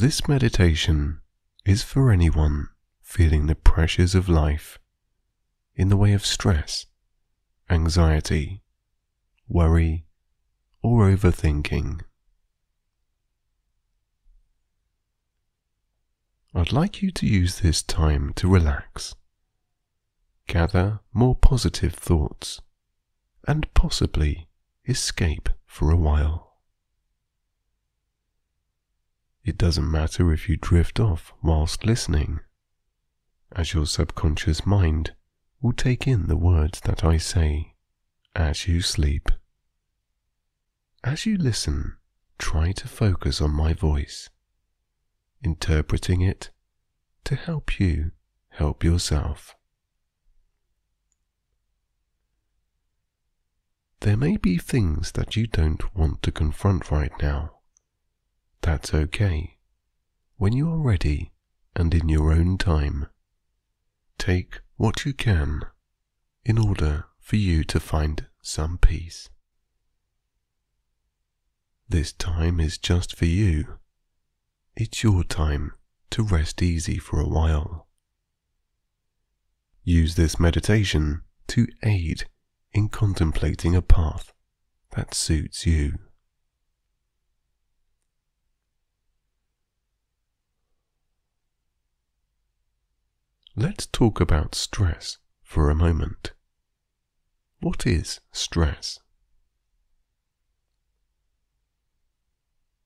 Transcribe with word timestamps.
This 0.00 0.26
meditation 0.26 1.20
is 1.66 1.82
for 1.82 2.10
anyone 2.10 2.68
feeling 3.02 3.48
the 3.48 3.54
pressures 3.54 4.14
of 4.14 4.30
life 4.30 4.78
in 5.74 5.90
the 5.90 5.96
way 5.98 6.14
of 6.14 6.24
stress, 6.24 6.86
anxiety, 7.68 8.62
worry, 9.46 10.06
or 10.82 11.10
overthinking. 11.10 12.00
I'd 16.54 16.72
like 16.72 17.02
you 17.02 17.10
to 17.10 17.26
use 17.26 17.60
this 17.60 17.82
time 17.82 18.32
to 18.36 18.48
relax, 18.48 19.14
gather 20.46 21.00
more 21.12 21.34
positive 21.34 21.92
thoughts, 21.92 22.62
and 23.46 23.68
possibly 23.74 24.48
escape 24.88 25.50
for 25.66 25.90
a 25.90 25.96
while. 25.96 26.49
It 29.50 29.58
doesn't 29.58 29.90
matter 29.90 30.32
if 30.32 30.48
you 30.48 30.56
drift 30.56 31.00
off 31.00 31.32
whilst 31.42 31.84
listening, 31.84 32.38
as 33.50 33.74
your 33.74 33.84
subconscious 33.84 34.64
mind 34.64 35.16
will 35.60 35.72
take 35.72 36.06
in 36.06 36.28
the 36.28 36.36
words 36.36 36.78
that 36.82 37.02
I 37.02 37.16
say 37.16 37.74
as 38.36 38.68
you 38.68 38.80
sleep. 38.80 39.28
As 41.02 41.26
you 41.26 41.36
listen, 41.36 41.96
try 42.38 42.70
to 42.70 42.86
focus 42.86 43.40
on 43.40 43.50
my 43.50 43.72
voice, 43.74 44.30
interpreting 45.42 46.20
it 46.20 46.50
to 47.24 47.34
help 47.34 47.80
you 47.80 48.12
help 48.50 48.84
yourself. 48.84 49.56
There 53.98 54.16
may 54.16 54.36
be 54.36 54.58
things 54.58 55.10
that 55.14 55.34
you 55.34 55.48
don't 55.48 55.92
want 55.92 56.22
to 56.22 56.30
confront 56.30 56.92
right 56.92 57.12
now. 57.20 57.59
That's 58.62 58.92
okay. 58.92 59.56
When 60.36 60.52
you 60.52 60.70
are 60.70 60.78
ready 60.78 61.32
and 61.74 61.94
in 61.94 62.08
your 62.08 62.32
own 62.32 62.58
time, 62.58 63.06
take 64.18 64.60
what 64.76 65.04
you 65.04 65.12
can 65.12 65.62
in 66.44 66.58
order 66.58 67.06
for 67.18 67.36
you 67.36 67.64
to 67.64 67.80
find 67.80 68.26
some 68.42 68.78
peace. 68.78 69.28
This 71.88 72.12
time 72.12 72.60
is 72.60 72.78
just 72.78 73.16
for 73.16 73.26
you. 73.26 73.78
It's 74.76 75.02
your 75.02 75.24
time 75.24 75.72
to 76.10 76.22
rest 76.22 76.62
easy 76.62 76.98
for 76.98 77.20
a 77.20 77.28
while. 77.28 77.88
Use 79.82 80.14
this 80.14 80.38
meditation 80.38 81.22
to 81.48 81.66
aid 81.82 82.26
in 82.72 82.88
contemplating 82.88 83.74
a 83.74 83.82
path 83.82 84.32
that 84.94 85.14
suits 85.14 85.66
you. 85.66 85.98
Let's 93.60 93.84
talk 93.84 94.22
about 94.22 94.54
stress 94.54 95.18
for 95.42 95.68
a 95.68 95.74
moment. 95.74 96.32
What 97.60 97.86
is 97.86 98.20
stress? 98.32 99.00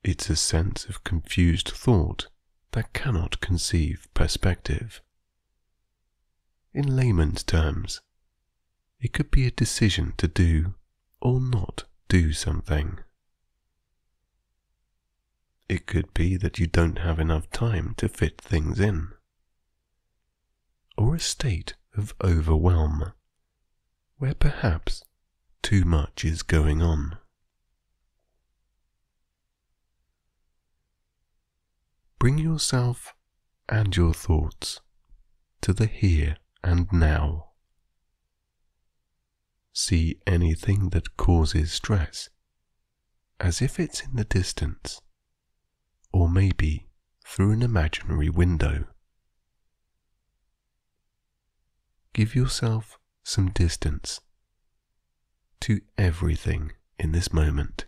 It's 0.02 0.28
a 0.28 0.34
sense 0.34 0.86
of 0.86 1.04
confused 1.04 1.68
thought 1.68 2.26
that 2.72 2.92
cannot 2.92 3.40
conceive 3.40 4.08
perspective. 4.14 5.00
In 6.72 6.96
layman's 6.96 7.44
terms, 7.44 8.00
it 8.98 9.12
could 9.12 9.30
be 9.30 9.46
a 9.46 9.52
decision 9.52 10.14
to 10.16 10.26
do 10.26 10.74
or 11.20 11.40
not 11.40 11.84
do 12.08 12.32
something. 12.32 12.98
It 15.68 15.86
could 15.86 16.12
be 16.14 16.36
that 16.36 16.58
you 16.58 16.66
don't 16.66 16.98
have 16.98 17.20
enough 17.20 17.48
time 17.52 17.94
to 17.98 18.08
fit 18.08 18.40
things 18.40 18.80
in 18.80 19.12
or 20.96 21.14
a 21.14 21.20
state 21.20 21.74
of 21.96 22.14
overwhelm, 22.22 23.12
where 24.18 24.34
perhaps 24.34 25.02
too 25.62 25.84
much 25.84 26.24
is 26.24 26.42
going 26.42 26.82
on. 26.82 27.16
Bring 32.18 32.38
yourself 32.38 33.14
and 33.68 33.94
your 33.96 34.14
thoughts 34.14 34.80
to 35.60 35.72
the 35.72 35.86
here 35.86 36.36
and 36.62 36.86
now. 36.92 37.50
See 39.72 40.20
anything 40.26 40.90
that 40.90 41.16
causes 41.16 41.72
stress 41.72 42.28
as 43.40 43.60
if 43.60 43.80
it's 43.80 44.00
in 44.02 44.14
the 44.14 44.24
distance, 44.24 45.00
or 46.12 46.28
maybe 46.28 46.86
through 47.26 47.50
an 47.50 47.62
imaginary 47.62 48.30
window. 48.30 48.86
Give 52.14 52.36
yourself 52.36 53.00
some 53.24 53.50
distance 53.50 54.20
to 55.60 55.80
everything 55.98 56.70
in 56.96 57.10
this 57.10 57.32
moment. 57.32 57.86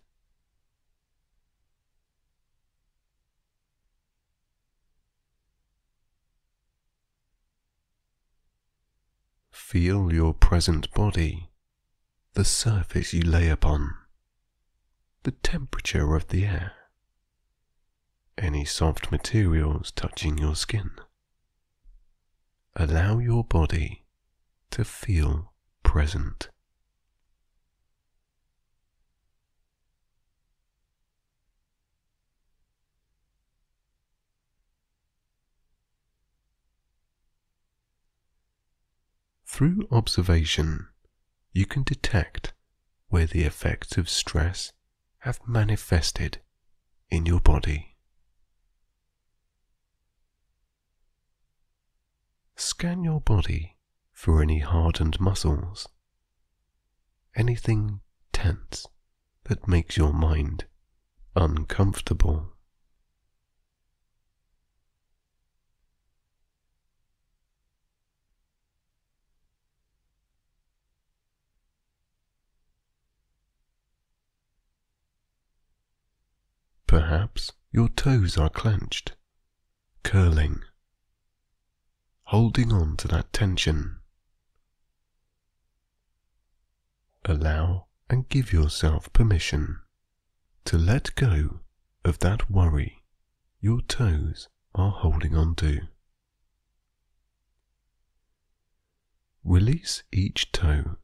Feel 9.52 10.12
your 10.12 10.34
present 10.34 10.92
body, 10.92 11.50
the 12.34 12.44
surface 12.44 13.12
you 13.12 13.22
lay 13.22 13.48
upon, 13.48 13.94
the 15.22 15.30
temperature 15.30 16.16
of 16.16 16.28
the 16.28 16.46
air, 16.46 16.72
any 18.36 18.64
soft 18.64 19.12
materials 19.12 19.92
touching 19.92 20.36
your 20.36 20.56
skin. 20.56 20.90
Allow 22.74 23.18
your 23.18 23.44
body 23.44 24.05
to 24.76 24.84
feel 24.84 25.54
present. 25.82 26.50
Through 39.46 39.88
observation, 39.90 40.88
you 41.54 41.64
can 41.64 41.82
detect 41.82 42.52
where 43.08 43.24
the 43.24 43.44
effects 43.44 43.96
of 43.96 44.10
stress 44.10 44.74
have 45.20 45.40
manifested 45.46 46.42
in 47.08 47.24
your 47.24 47.40
body. 47.40 47.96
Scan 52.56 53.02
your 53.02 53.22
body 53.22 53.75
for 54.16 54.42
any 54.42 54.60
hardened 54.60 55.20
muscles, 55.20 55.86
anything 57.36 58.00
tense 58.32 58.86
that 59.44 59.68
makes 59.68 59.98
your 59.98 60.12
mind 60.12 60.64
uncomfortable. 61.36 62.54
Perhaps 76.86 77.52
your 77.70 77.90
toes 77.90 78.38
are 78.38 78.48
clenched, 78.48 79.14
curling, 80.02 80.62
holding 82.24 82.72
on 82.72 82.96
to 82.96 83.06
that 83.08 83.30
tension 83.34 83.98
allow 87.26 87.86
and 88.08 88.28
give 88.28 88.52
yourself 88.52 89.12
permission 89.12 89.80
to 90.64 90.78
let 90.78 91.14
go 91.14 91.60
of 92.04 92.20
that 92.20 92.50
worry 92.50 93.02
your 93.60 93.80
toes 93.80 94.48
are 94.74 94.90
holding 94.90 95.34
on 95.34 95.54
to. 95.56 95.80
Release 99.42 100.02
each 100.12 100.52
toe. 100.52 100.96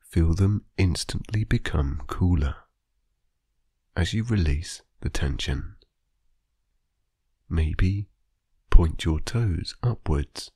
Feel 0.00 0.34
them 0.34 0.64
instantly 0.76 1.44
become 1.44 2.02
cooler 2.06 2.54
as 3.96 4.12
you 4.12 4.22
release 4.24 4.82
the 5.00 5.08
tension. 5.08 5.76
Maybe 7.48 8.08
point 8.70 9.04
your 9.04 9.20
toes 9.20 9.74
upwards 9.82 10.50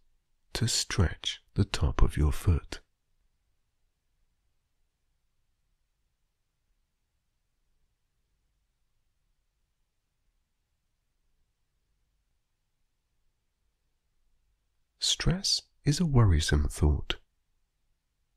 to 0.54 0.68
stretch 0.68 1.40
the 1.54 1.64
top 1.64 2.02
of 2.02 2.16
your 2.16 2.32
foot. 2.32 2.80
Stress 15.20 15.62
is 15.84 15.98
a 15.98 16.06
worrisome 16.06 16.68
thought 16.68 17.16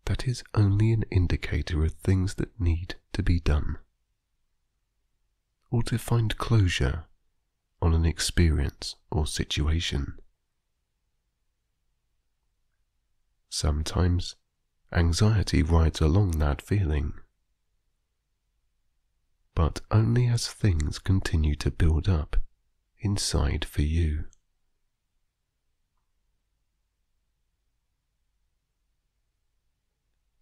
that 0.05 0.27
is 0.27 0.43
only 0.55 0.91
an 0.91 1.03
indicator 1.11 1.85
of 1.85 1.91
things 1.91 2.33
that 2.33 2.59
need 2.59 2.95
to 3.13 3.21
be 3.21 3.39
done, 3.39 3.77
or 5.69 5.83
to 5.83 5.99
find 5.99 6.39
closure 6.39 7.03
on 7.83 7.93
an 7.93 8.03
experience 8.03 8.95
or 9.11 9.27
situation. 9.27 10.17
Sometimes 13.47 14.35
anxiety 14.91 15.61
rides 15.61 16.01
along 16.01 16.31
that 16.39 16.63
feeling, 16.63 17.13
but 19.53 19.81
only 19.91 20.25
as 20.25 20.47
things 20.47 20.97
continue 20.97 21.53
to 21.57 21.69
build 21.69 22.09
up 22.09 22.37
inside 23.01 23.65
for 23.65 23.83
you. 23.83 24.25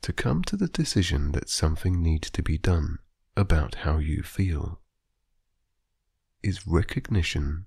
To 0.02 0.14
come 0.14 0.44
to 0.44 0.56
the 0.56 0.68
decision 0.68 1.34
that 1.34 1.50
something 1.50 2.02
needs 2.02 2.30
to 2.32 2.42
be 2.42 2.58
done 2.58 3.00
about 3.36 3.76
how 3.76 3.98
you 3.98 4.24
feel 4.24 4.80
is 6.42 6.68
recognition 6.68 7.66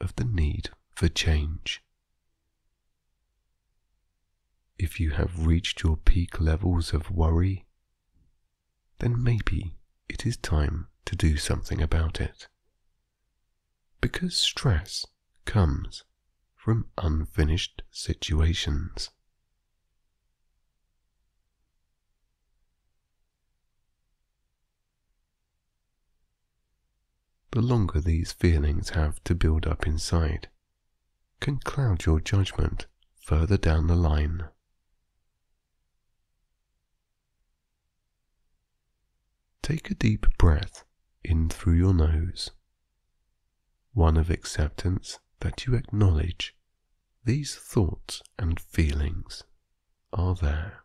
of 0.00 0.14
the 0.16 0.24
need 0.24 0.70
for 0.94 1.08
change. 1.08 1.82
If 4.78 5.00
you 5.00 5.10
have 5.10 5.46
reached 5.46 5.82
your 5.82 5.96
peak 5.96 6.40
levels 6.40 6.92
of 6.92 7.10
worry, 7.10 7.66
then 8.98 9.22
maybe 9.22 9.76
it 10.08 10.26
is 10.26 10.36
time 10.36 10.88
to 11.06 11.16
do 11.16 11.36
something 11.36 11.80
about 11.80 12.20
it. 12.20 12.48
Because 14.00 14.36
stress 14.36 15.06
comes 15.44 16.04
from 16.54 16.86
unfinished 16.98 17.82
situations. 17.90 19.10
The 27.56 27.62
longer 27.62 28.02
these 28.02 28.32
feelings 28.32 28.90
have 28.90 29.24
to 29.24 29.34
build 29.34 29.66
up 29.66 29.86
inside, 29.86 30.46
can 31.40 31.56
cloud 31.56 32.04
your 32.04 32.20
judgment 32.20 32.84
further 33.18 33.56
down 33.56 33.86
the 33.86 33.96
line. 33.96 34.44
Take 39.62 39.90
a 39.90 39.94
deep 39.94 40.26
breath 40.36 40.84
in 41.24 41.48
through 41.48 41.78
your 41.78 41.94
nose, 41.94 42.50
one 43.94 44.18
of 44.18 44.28
acceptance 44.28 45.18
that 45.40 45.64
you 45.64 45.74
acknowledge 45.74 46.54
these 47.24 47.54
thoughts 47.54 48.22
and 48.38 48.60
feelings 48.60 49.44
are 50.12 50.34
there. 50.34 50.84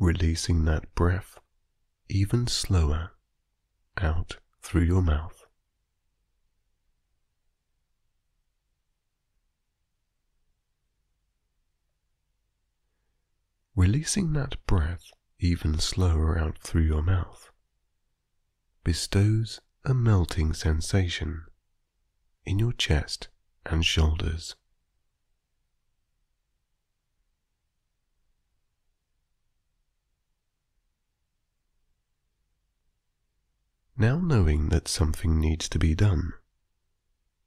Releasing 0.00 0.64
that 0.64 0.92
breath 0.96 1.38
even 2.08 2.48
slower 2.48 3.12
out 3.98 4.38
through 4.62 4.82
your 4.82 5.02
mouth. 5.02 5.44
Releasing 13.74 14.32
that 14.32 14.56
breath 14.66 15.04
even 15.38 15.78
slower 15.78 16.36
out 16.36 16.58
through 16.58 16.82
your 16.82 17.02
mouth 17.02 17.50
bestows 18.82 19.60
a 19.84 19.92
melting 19.92 20.52
sensation 20.52 21.44
in 22.44 22.58
your 22.58 22.72
chest 22.72 23.28
and 23.66 23.84
shoulders. 23.84 24.56
Now 34.00 34.20
knowing 34.20 34.68
that 34.68 34.86
something 34.86 35.40
needs 35.40 35.68
to 35.70 35.78
be 35.78 35.96
done, 35.96 36.34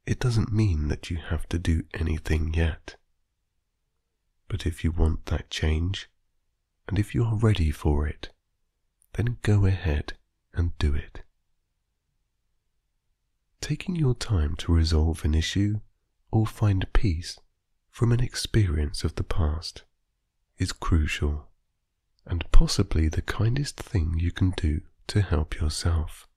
it 0.05 0.19
doesn't 0.19 0.51
mean 0.51 0.89
that 0.89 1.09
you 1.09 1.15
have 1.15 1.47
to 1.47 1.57
do 1.57 1.85
anything 1.93 2.53
yet. 2.53 2.97
But 4.49 4.65
if 4.65 4.83
you 4.83 4.91
want 4.91 5.27
that 5.27 5.49
change, 5.49 6.09
and 6.89 6.99
if 6.99 7.15
you 7.15 7.23
are 7.23 7.37
ready 7.37 7.71
for 7.71 8.05
it, 8.05 8.33
then 9.13 9.37
go 9.43 9.65
ahead 9.65 10.17
and 10.53 10.77
do 10.77 10.93
it. 10.93 11.21
Taking 13.61 13.95
your 13.95 14.13
time 14.13 14.57
to 14.57 14.73
resolve 14.73 15.23
an 15.23 15.33
issue 15.33 15.79
or 16.31 16.45
find 16.45 16.91
peace 16.91 17.39
from 17.89 18.11
an 18.11 18.19
experience 18.19 19.05
of 19.05 19.15
the 19.15 19.23
past 19.23 19.83
is 20.57 20.73
crucial 20.73 21.47
and 22.25 22.43
possibly 22.51 23.07
the 23.07 23.21
kindest 23.21 23.77
thing 23.77 24.19
you 24.19 24.33
can 24.33 24.49
do 24.57 24.81
to 25.07 25.21
help 25.21 25.55
yourself. 25.55 26.27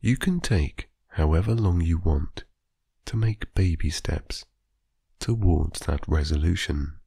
You 0.00 0.16
can 0.16 0.40
take 0.40 0.88
however 1.08 1.54
long 1.54 1.80
you 1.80 1.98
want 1.98 2.44
to 3.06 3.16
make 3.16 3.54
baby 3.54 3.90
steps 3.90 4.44
towards 5.18 5.80
that 5.80 6.06
resolution, 6.06 6.98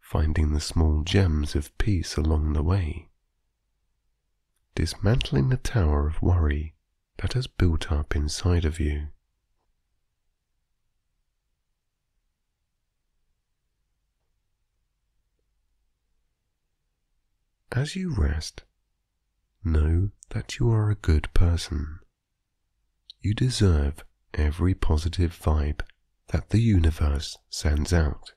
finding 0.00 0.52
the 0.52 0.60
small 0.60 1.02
gems 1.02 1.54
of 1.54 1.76
peace 1.78 2.16
along 2.16 2.52
the 2.52 2.62
way, 2.62 3.08
dismantling 4.74 5.48
the 5.48 5.56
tower 5.56 6.06
of 6.06 6.20
worry 6.20 6.74
that 7.18 7.34
has 7.34 7.46
built 7.46 7.90
up 7.92 8.14
inside 8.16 8.64
of 8.64 8.80
you. 8.80 9.08
As 17.72 17.94
you 17.94 18.14
rest, 18.14 18.64
Know 19.64 20.10
that 20.30 20.58
you 20.58 20.70
are 20.70 20.90
a 20.90 20.94
good 20.94 21.32
person. 21.34 21.98
You 23.20 23.34
deserve 23.34 24.04
every 24.34 24.74
positive 24.74 25.38
vibe 25.38 25.80
that 26.28 26.50
the 26.50 26.60
universe 26.60 27.36
sends 27.50 27.92
out. 27.92 28.34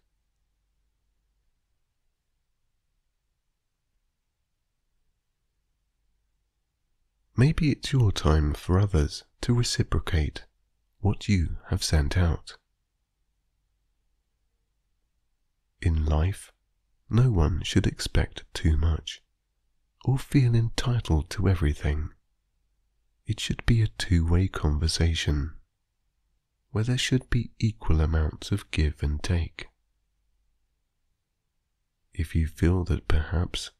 Maybe 7.38 7.72
it's 7.72 7.92
your 7.92 8.12
time 8.12 8.54
for 8.54 8.80
others 8.80 9.24
to 9.42 9.54
reciprocate 9.54 10.46
what 11.00 11.28
you 11.28 11.58
have 11.70 11.84
sent 11.84 12.18
out. 12.18 12.58
In 15.82 16.06
life, 16.06 16.52
no 17.10 17.32
one 17.32 17.64
should 17.64 17.88
expect 17.88 18.44
too 18.54 18.78
much 18.78 19.22
or 20.04 20.18
feel 20.18 20.56
entitled 20.56 21.30
to 21.30 21.48
everything. 21.48 22.10
It 23.26 23.40
should 23.40 23.66
be 23.66 23.82
a 23.82 23.88
two 23.88 24.28
way 24.28 24.48
conversation 24.48 25.54
where 26.72 26.84
there 26.84 26.98
should 26.98 27.30
be 27.30 27.52
equal 27.60 28.02
amounts 28.02 28.52
of 28.52 28.72
give 28.72 29.04
and 29.04 29.22
take. 29.22 29.68
If 32.14 32.36
you 32.36 32.48
feel 32.48 32.84
that 32.86 33.08
perhaps 33.08 33.72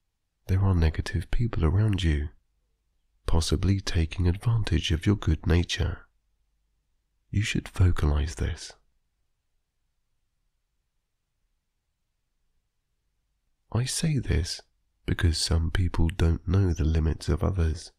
there 0.48 0.62
are 0.62 0.76
negative 0.76 1.32
people 1.32 1.66
around 1.66 2.04
you, 2.04 2.30
possibly 3.26 3.80
taking 3.80 4.28
advantage 4.28 4.92
of 4.92 5.06
your 5.06 5.16
good 5.16 5.48
nature, 5.48 6.06
you 7.30 7.42
should 7.42 7.70
vocalize 7.70 8.36
this. 8.36 8.74
I 13.72 13.86
say 13.86 14.18
this 14.18 14.62
because 15.06 15.38
some 15.38 15.72
people 15.72 16.10
don't 16.10 16.48
know 16.48 16.74
the 16.74 16.86
limits 16.86 17.30
of 17.30 17.44
others. 17.44 17.92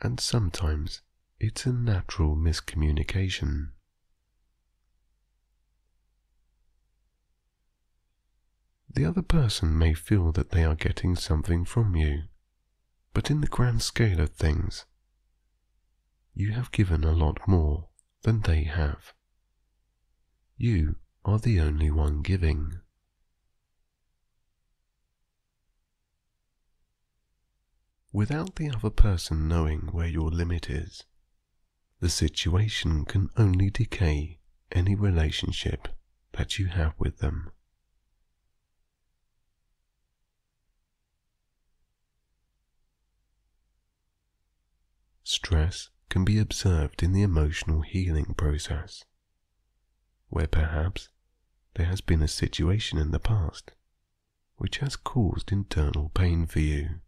And 0.00 0.18
sometimes 0.18 1.02
it's 1.38 1.66
a 1.66 1.72
natural 1.72 2.36
miscommunication. 2.36 3.70
The 8.94 9.04
other 9.06 9.22
person 9.22 9.78
may 9.78 9.94
feel 9.94 10.32
that 10.32 10.50
they 10.50 10.64
are 10.64 10.74
getting 10.74 11.16
something 11.16 11.64
from 11.64 11.96
you, 11.96 12.24
but 13.14 13.30
in 13.30 13.40
the 13.40 13.46
grand 13.46 13.80
scale 13.82 14.20
of 14.20 14.30
things, 14.30 14.84
you 16.34 16.52
have 16.52 16.72
given 16.72 17.04
a 17.04 17.12
lot 17.12 17.46
more 17.48 17.88
than 18.22 18.42
they 18.42 18.64
have. 18.64 19.14
You 20.56 20.96
are 21.24 21.38
the 21.38 21.60
only 21.60 21.90
one 21.90 22.22
giving. 22.22 22.80
Without 28.12 28.56
the 28.56 28.70
other 28.70 28.90
person 28.90 29.48
knowing 29.48 29.88
where 29.92 30.06
your 30.06 30.30
limit 30.30 30.68
is. 30.68 31.04
The 32.00 32.10
situation 32.10 33.04
can 33.04 33.30
only 33.36 33.70
decay 33.70 34.38
any 34.70 34.94
relationship 34.94 35.88
that 36.32 36.58
you 36.58 36.66
have 36.66 36.94
with 36.98 37.18
them. 37.18 37.50
Stress 45.22 45.88
can 46.10 46.24
be 46.24 46.38
observed 46.38 47.02
in 47.02 47.12
the 47.12 47.22
emotional 47.22 47.80
healing 47.80 48.34
process, 48.34 49.04
where 50.28 50.46
perhaps 50.46 51.08
there 51.74 51.86
has 51.86 52.02
been 52.02 52.22
a 52.22 52.28
situation 52.28 52.98
in 52.98 53.12
the 53.12 53.18
past 53.18 53.70
which 54.56 54.78
has 54.78 54.94
caused 54.94 55.50
internal 55.50 56.10
pain 56.10 56.46
for 56.46 56.60
you. 56.60 57.00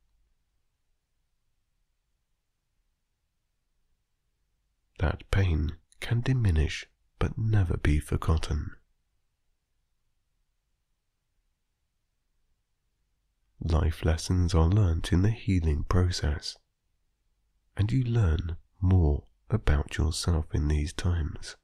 That 4.99 5.29
pain 5.31 5.77
can 6.01 6.21
diminish 6.21 6.87
but 7.19 7.39
never 7.39 7.77
be 7.77 7.99
forgotten. 7.99 8.73
Life 13.63 14.05
lessons 14.05 14.55
are 14.55 14.69
learnt 14.69 15.13
in 15.13 15.23
the 15.23 15.31
healing 15.31 15.85
process, 15.85 16.59
and 17.77 17.91
you 17.91 18.05
learn 18.05 18.57
more 18.81 19.25
about 19.49 19.97
yourself 19.97 20.55
in 20.55 20.69
these 20.69 20.93
times. 20.93 21.57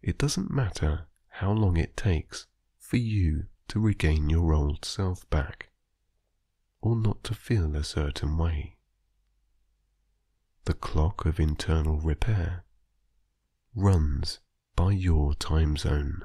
It 0.00 0.16
doesn't 0.18 0.50
matter 0.50 1.06
how 1.28 1.52
long 1.52 1.76
it 1.76 1.96
takes 1.96 2.46
for 2.78 2.96
you 2.96 3.46
to 3.68 3.80
regain 3.80 4.30
your 4.30 4.54
old 4.54 4.84
self 4.84 5.28
back 5.30 5.67
or 6.80 6.96
not 6.96 7.24
to 7.24 7.34
feel 7.34 7.74
a 7.74 7.84
certain 7.84 8.36
way. 8.36 8.76
The 10.64 10.74
clock 10.74 11.24
of 11.24 11.40
internal 11.40 11.98
repair 12.00 12.64
runs 13.74 14.40
by 14.76 14.92
your 14.92 15.34
time 15.34 15.76
zone. 15.76 16.22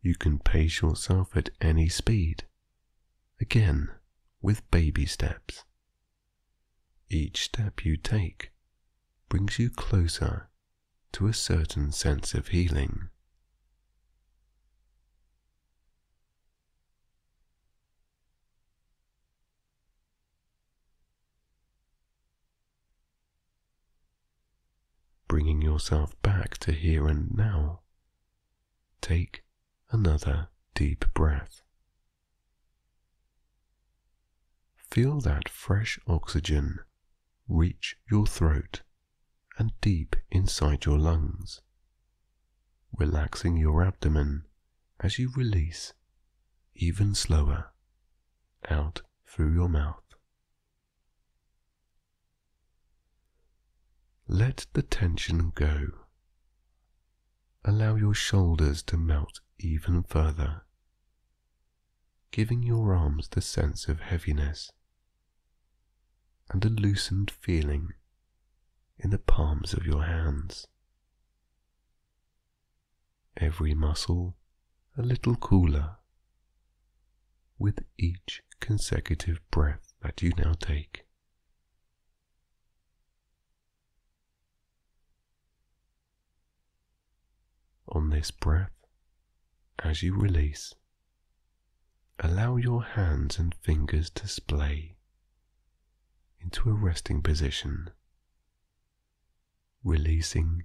You 0.00 0.16
can 0.16 0.40
pace 0.40 0.80
yourself 0.80 1.36
at 1.36 1.50
any 1.60 1.88
speed, 1.88 2.44
again 3.40 3.90
with 4.40 4.68
baby 4.70 5.06
steps. 5.06 5.64
Each 7.08 7.44
step 7.44 7.84
you 7.84 7.96
take 7.96 8.52
brings 9.28 9.58
you 9.58 9.70
closer 9.70 10.48
to 11.12 11.28
a 11.28 11.32
certain 11.32 11.92
sense 11.92 12.34
of 12.34 12.48
healing. 12.48 13.10
Yourself 25.72 26.20
back 26.20 26.58
to 26.58 26.70
here 26.70 27.08
and 27.08 27.34
now, 27.34 27.80
take 29.00 29.42
another 29.90 30.48
deep 30.74 31.06
breath. 31.14 31.62
Feel 34.90 35.18
that 35.22 35.48
fresh 35.48 35.98
oxygen 36.06 36.80
reach 37.48 37.96
your 38.10 38.26
throat 38.26 38.82
and 39.58 39.72
deep 39.80 40.14
inside 40.30 40.84
your 40.84 40.98
lungs, 40.98 41.62
relaxing 42.98 43.56
your 43.56 43.82
abdomen 43.82 44.44
as 45.00 45.18
you 45.18 45.32
release 45.34 45.94
even 46.74 47.14
slower 47.14 47.72
out 48.68 49.00
through 49.26 49.54
your 49.54 49.70
mouth. 49.70 50.01
Let 54.28 54.66
the 54.72 54.82
tension 54.82 55.50
go. 55.54 55.88
Allow 57.64 57.96
your 57.96 58.14
shoulders 58.14 58.82
to 58.84 58.96
melt 58.96 59.40
even 59.58 60.02
further, 60.02 60.62
giving 62.30 62.62
your 62.62 62.94
arms 62.94 63.28
the 63.28 63.40
sense 63.40 63.88
of 63.88 64.00
heaviness 64.00 64.70
and 66.50 66.64
a 66.64 66.68
loosened 66.68 67.30
feeling 67.30 67.92
in 68.98 69.10
the 69.10 69.18
palms 69.18 69.72
of 69.72 69.86
your 69.86 70.04
hands. 70.04 70.66
Every 73.36 73.74
muscle 73.74 74.36
a 74.96 75.02
little 75.02 75.36
cooler 75.36 75.96
with 77.58 77.78
each 77.96 78.42
consecutive 78.60 79.40
breath 79.50 79.94
that 80.02 80.22
you 80.22 80.32
now 80.36 80.52
take. 80.52 81.06
On 87.94 88.08
this 88.08 88.30
breath, 88.30 88.72
as 89.78 90.02
you 90.02 90.16
release, 90.16 90.74
allow 92.18 92.56
your 92.56 92.82
hands 92.82 93.38
and 93.38 93.54
fingers 93.54 94.08
to 94.10 94.26
splay 94.26 94.96
into 96.40 96.70
a 96.70 96.72
resting 96.72 97.20
position, 97.20 97.90
releasing 99.84 100.64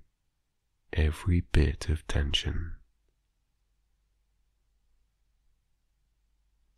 every 0.94 1.42
bit 1.42 1.90
of 1.90 2.08
tension. 2.08 2.76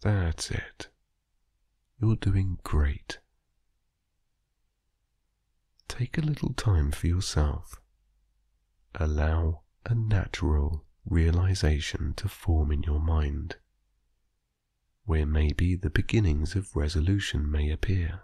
That's 0.01 0.49
it. 0.49 0.87
You're 2.01 2.15
doing 2.15 2.57
great. 2.63 3.19
Take 5.87 6.17
a 6.17 6.21
little 6.21 6.53
time 6.53 6.91
for 6.91 7.05
yourself. 7.05 7.79
Allow 8.95 9.61
a 9.85 9.95
natural 9.95 10.85
realization 11.05 12.13
to 12.15 12.27
form 12.27 12.71
in 12.71 12.83
your 12.83 12.99
mind, 12.99 13.55
where 15.05 15.25
maybe 15.25 15.75
the 15.75 15.89
beginnings 15.89 16.55
of 16.55 16.75
resolution 16.75 17.49
may 17.49 17.71
appear. 17.71 18.21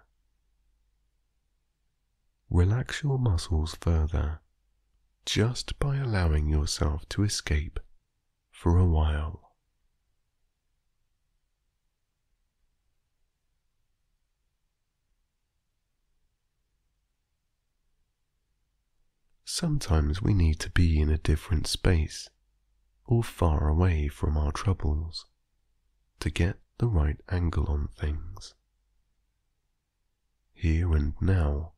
Relax 2.48 3.02
your 3.02 3.18
muscles 3.18 3.76
further 3.80 4.40
just 5.24 5.78
by 5.80 5.96
allowing 5.96 6.48
yourself 6.48 7.08
to 7.08 7.24
escape 7.24 7.80
for 8.52 8.78
a 8.78 8.86
while. 8.86 9.45
Sometimes 19.58 20.20
we 20.20 20.34
need 20.34 20.60
to 20.60 20.70
be 20.70 21.00
in 21.00 21.08
a 21.08 21.16
different 21.16 21.66
space 21.66 22.28
or 23.06 23.22
far 23.22 23.68
away 23.68 24.06
from 24.06 24.36
our 24.36 24.52
troubles 24.52 25.24
to 26.20 26.28
get 26.28 26.58
the 26.76 26.88
right 26.88 27.18
angle 27.30 27.64
on 27.64 27.88
things. 27.88 28.52
Here 30.52 30.92
and 30.92 31.14
now, 31.22 31.72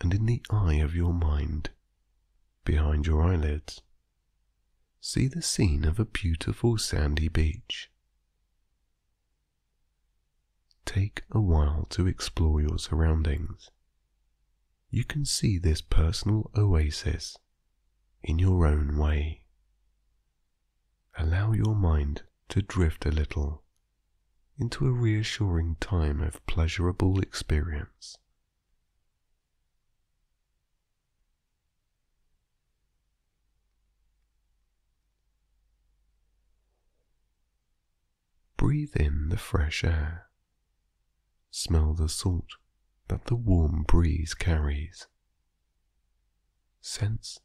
and 0.00 0.14
in 0.14 0.24
the 0.24 0.42
eye 0.48 0.76
of 0.76 0.94
your 0.94 1.12
mind, 1.12 1.68
behind 2.64 3.06
your 3.06 3.22
eyelids, 3.24 3.82
see 5.02 5.28
the 5.28 5.42
scene 5.42 5.84
of 5.84 6.00
a 6.00 6.06
beautiful 6.06 6.78
sandy 6.78 7.28
beach. 7.28 7.90
Take 10.86 11.24
a 11.30 11.42
while 11.42 11.84
to 11.90 12.06
explore 12.06 12.62
your 12.62 12.78
surroundings. 12.78 13.70
You 14.92 15.04
can 15.04 15.24
see 15.24 15.56
this 15.56 15.80
personal 15.80 16.50
oasis 16.56 17.36
in 18.24 18.40
your 18.40 18.66
own 18.66 18.98
way. 18.98 19.42
Allow 21.16 21.52
your 21.52 21.76
mind 21.76 22.22
to 22.48 22.60
drift 22.60 23.06
a 23.06 23.12
little 23.12 23.62
into 24.58 24.88
a 24.88 24.92
reassuring 24.92 25.76
time 25.80 26.20
of 26.20 26.44
pleasurable 26.46 27.20
experience. 27.20 28.18
Breathe 38.56 38.96
in 38.96 39.28
the 39.28 39.38
fresh 39.38 39.84
air. 39.84 40.26
Smell 41.52 41.94
the 41.94 42.08
salt 42.08 42.56
that 43.10 43.24
the 43.24 43.34
warm 43.34 43.82
breeze 43.82 44.34
carries. 44.34 45.08
Sense 46.80 47.40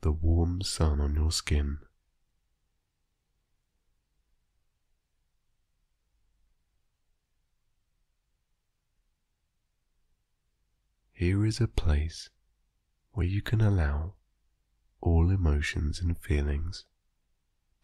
the 0.00 0.12
warm 0.12 0.62
sun 0.62 0.98
on 0.98 1.14
your 1.14 1.30
skin. 1.30 1.76
Here 11.12 11.44
is 11.44 11.60
a 11.60 11.68
place 11.68 12.30
where 13.12 13.26
you 13.26 13.42
can 13.42 13.60
allow 13.60 14.14
all 15.02 15.28
emotions 15.28 16.00
and 16.00 16.16
feelings 16.16 16.86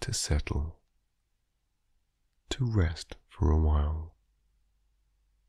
to 0.01 0.15
settle, 0.15 0.79
to 2.49 2.65
rest 2.65 3.17
for 3.29 3.51
a 3.51 3.61
while 3.61 4.15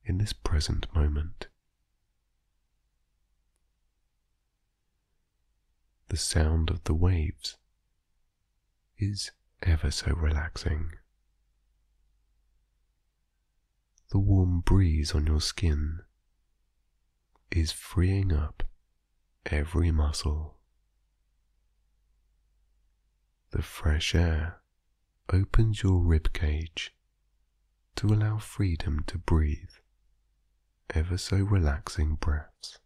in 0.04 0.18
this 0.18 0.34
present 0.34 0.94
moment. 0.94 1.48
The 6.10 6.18
sound 6.18 6.70
of 6.70 6.84
the 6.86 6.94
waves 6.94 7.58
is 8.98 9.32
ever 9.62 9.92
so 9.92 10.14
relaxing. 10.14 10.94
The 14.12 14.20
warm 14.20 14.62
breeze 14.62 15.14
on 15.14 15.28
your 15.28 15.42
skin 15.42 16.00
is 17.52 17.74
freeing 17.74 18.32
up 18.32 18.64
every 19.46 19.92
muscle. 19.92 20.58
The 23.52 23.62
fresh 23.62 24.16
air 24.16 24.62
opens 25.32 25.84
your 25.84 26.00
rib 26.00 26.32
cage 26.32 26.96
to 27.98 28.08
allow 28.08 28.38
freedom 28.38 29.04
to 29.08 29.18
breathe 29.18 29.76
ever 30.94 31.18
so 31.18 31.38
relaxing 31.38 32.16
breaths. 32.16 32.80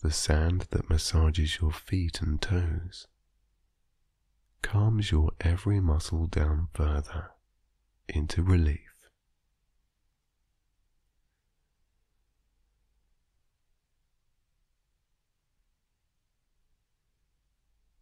The 0.00 0.12
sand 0.12 0.66
that 0.70 0.88
massages 0.88 1.58
your 1.60 1.72
feet 1.72 2.22
and 2.22 2.40
toes 2.40 3.08
calms 4.62 5.10
your 5.10 5.32
every 5.40 5.80
muscle 5.80 6.26
down 6.26 6.68
further 6.72 7.30
into 8.08 8.42
relief. 8.42 8.80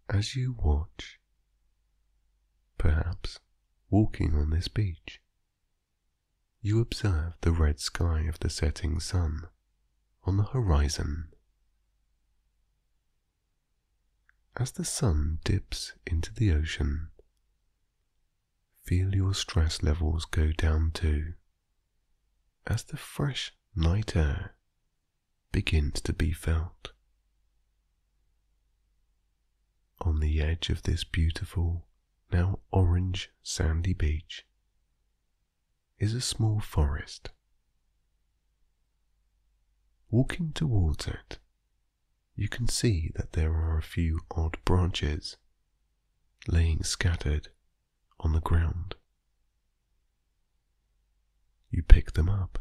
As 0.08 0.36
you 0.36 0.54
watch, 0.58 1.18
perhaps 2.78 3.38
walking 3.90 4.34
on 4.34 4.50
this 4.50 4.68
beach, 4.68 5.20
you 6.60 6.80
observe 6.80 7.34
the 7.40 7.52
red 7.52 7.80
sky 7.80 8.20
of 8.22 8.38
the 8.40 8.50
setting 8.50 9.00
sun 9.00 9.48
on 10.24 10.36
the 10.36 10.44
horizon. 10.44 11.28
As 14.58 14.72
the 14.72 14.84
sun 14.84 15.38
dips 15.44 15.92
into 16.06 16.32
the 16.32 16.50
ocean, 16.52 17.10
feel 18.82 19.14
your 19.14 19.34
stress 19.34 19.82
levels 19.82 20.24
go 20.24 20.50
down 20.52 20.92
too 20.92 21.34
as 22.66 22.82
the 22.84 22.96
fresh 22.96 23.52
night 23.74 24.16
air 24.16 24.56
begins 25.52 26.00
to 26.00 26.12
be 26.12 26.32
felt. 26.32 26.92
On 30.00 30.20
the 30.20 30.40
edge 30.40 30.68
of 30.68 30.82
this 30.82 31.04
beautiful, 31.04 31.86
now 32.32 32.58
orange 32.70 33.30
sandy 33.42 33.94
beach, 33.94 34.46
is 35.98 36.12
a 36.12 36.20
small 36.20 36.60
forest. 36.60 37.30
Walking 40.10 40.52
towards 40.52 41.06
it, 41.06 41.38
you 42.36 42.48
can 42.48 42.68
see 42.68 43.10
that 43.14 43.32
there 43.32 43.52
are 43.54 43.78
a 43.78 43.82
few 43.82 44.20
odd 44.30 44.58
branches 44.66 45.38
laying 46.46 46.82
scattered 46.82 47.48
on 48.20 48.32
the 48.32 48.40
ground. 48.40 48.94
You 51.70 51.82
pick 51.82 52.12
them 52.12 52.28
up 52.28 52.58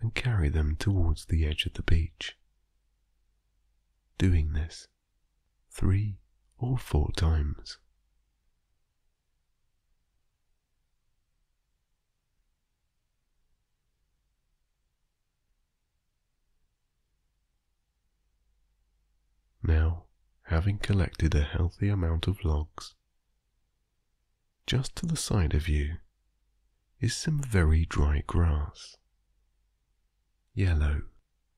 and 0.00 0.14
carry 0.14 0.48
them 0.48 0.76
towards 0.76 1.26
the 1.26 1.44
edge 1.44 1.66
of 1.66 1.74
the 1.74 1.82
beach. 1.82 2.36
Doing 4.18 4.52
this 4.52 4.86
three 5.70 6.18
or 6.56 6.78
four 6.78 7.10
times. 7.16 7.78
Now, 19.66 20.04
having 20.42 20.76
collected 20.76 21.34
a 21.34 21.42
healthy 21.42 21.88
amount 21.88 22.26
of 22.26 22.44
logs, 22.44 22.94
just 24.66 24.94
to 24.96 25.06
the 25.06 25.16
side 25.16 25.54
of 25.54 25.68
you 25.70 25.96
is 27.00 27.16
some 27.16 27.40
very 27.40 27.86
dry 27.86 28.22
grass, 28.26 28.98
yellow 30.52 31.04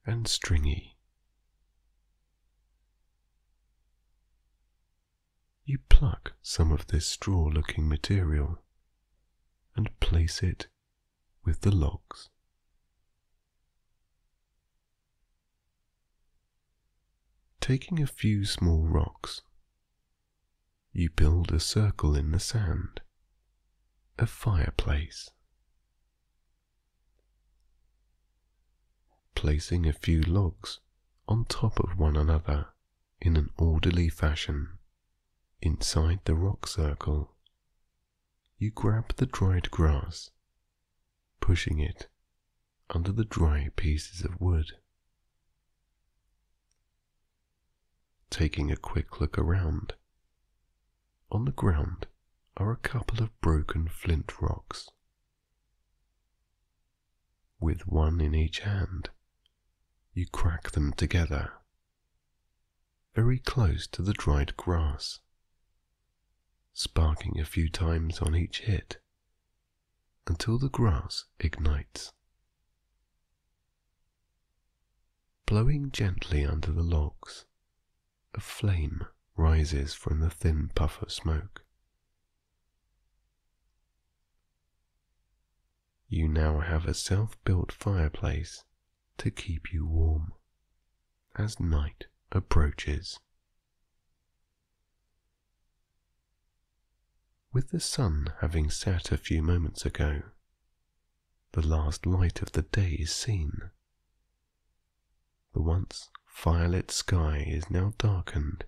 and 0.05 0.29
stringy. 0.29 0.97
You 5.65 5.79
pluck 5.89 6.35
some 6.43 6.71
of 6.71 6.87
this 6.87 7.09
straw 7.09 7.47
looking 7.49 7.89
material 7.89 8.63
and 9.75 9.99
place 9.99 10.45
it 10.45 10.69
with 11.45 11.63
the 11.63 11.75
logs. 11.75 12.29
Taking 17.67 18.01
a 18.01 18.07
few 18.07 18.45
small 18.45 18.87
rocks, 18.87 19.43
you 20.93 21.11
build 21.11 21.51
a 21.51 21.59
circle 21.59 22.15
in 22.15 22.31
the 22.31 22.39
sand, 22.39 23.01
a 24.21 24.27
fireplace. 24.29 25.31
Placing 29.35 29.85
a 29.85 29.93
few 29.93 30.23
logs 30.23 30.79
on 31.27 31.45
top 31.47 31.81
of 31.81 31.99
one 31.99 32.15
another 32.15 32.69
in 33.21 33.37
an 33.37 33.51
orderly 33.59 34.11
fashion 34.11 34.79
inside 35.61 36.21
the 36.25 36.37
rock 36.37 36.69
circle, 36.69 37.35
you 38.59 38.71
grab 38.71 39.17
the 39.17 39.27
dried 39.27 39.73
grass, 39.73 40.31
pushing 41.41 41.81
it 41.81 42.07
under 42.91 43.11
the 43.11 43.25
dry 43.25 43.71
pieces 43.75 44.25
of 44.25 44.41
wood. 44.41 44.75
Taking 48.37 48.71
a 48.71 48.77
quick 48.77 49.19
look 49.19 49.39
around. 49.39 49.95
On 51.33 51.47
the 51.47 51.53
ground 51.53 52.07
are 52.59 52.71
a 52.71 52.77
couple 52.77 53.23
of 53.23 53.41
broken 53.41 53.89
flint 53.89 54.31
rocks. 54.43 54.91
With 57.59 57.87
one 57.87 58.21
in 58.21 58.35
each 58.35 58.59
hand, 58.59 59.09
you 60.13 60.27
crack 60.27 60.73
them 60.73 60.93
together, 60.93 61.55
very 63.15 63.39
close 63.39 63.87
to 63.87 64.03
the 64.03 64.13
dried 64.13 64.55
grass, 64.59 65.21
sparking 66.75 67.41
a 67.41 67.47
few 67.47 67.71
times 67.71 68.19
on 68.19 68.37
each 68.37 68.61
hit 68.61 68.99
until 70.27 70.59
the 70.59 70.69
grass 70.69 71.25
ignites. 71.41 72.13
Blowing 75.47 75.91
gently 75.91 76.45
under 76.45 76.71
the 76.71 76.83
logs, 76.83 77.47
a 78.37 78.41
flame 78.41 79.07
rises 79.35 79.95
from 79.95 80.21
the 80.21 80.31
thin 80.31 80.71
puff 80.75 81.01
of 81.03 81.11
smoke. 81.11 81.63
You 86.09 86.29
now 86.29 86.61
have 86.61 86.87
a 86.87 86.95
self 86.95 87.43
built 87.45 87.73
fireplace 87.73 88.65
to 89.19 89.31
keep 89.31 89.73
you 89.73 89.87
warm 89.87 90.33
as 91.35 91.59
night 91.59 92.07
approaches. 92.31 93.19
With 97.53 97.71
the 97.71 97.81
sun 97.81 98.33
having 98.41 98.71
set 98.71 99.11
a 99.11 99.17
few 99.17 99.43
moments 99.43 99.87
ago, 99.87 100.23
the 101.53 101.67
last 101.67 102.05
light 102.05 102.43
of 102.43 102.53
the 102.53 102.63
day 102.63 102.91
is 103.01 103.11
seen. 103.11 103.71
The 105.55 105.63
once 105.63 106.11
firelit 106.37 106.91
sky 106.91 107.43
is 107.49 107.71
now 107.71 107.95
darkened 107.97 108.67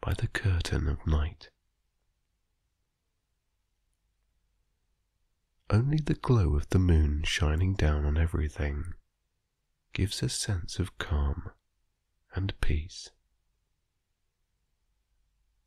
by 0.00 0.12
the 0.14 0.26
curtain 0.26 0.88
of 0.88 1.06
night. 1.06 1.48
Only 5.70 5.98
the 5.98 6.14
glow 6.14 6.56
of 6.56 6.68
the 6.70 6.80
moon 6.80 7.22
shining 7.22 7.74
down 7.74 8.04
on 8.04 8.18
everything 8.18 8.94
gives 9.92 10.24
a 10.24 10.28
sense 10.28 10.80
of 10.80 10.98
calm 10.98 11.50
and 12.34 12.60
peace. 12.60 13.10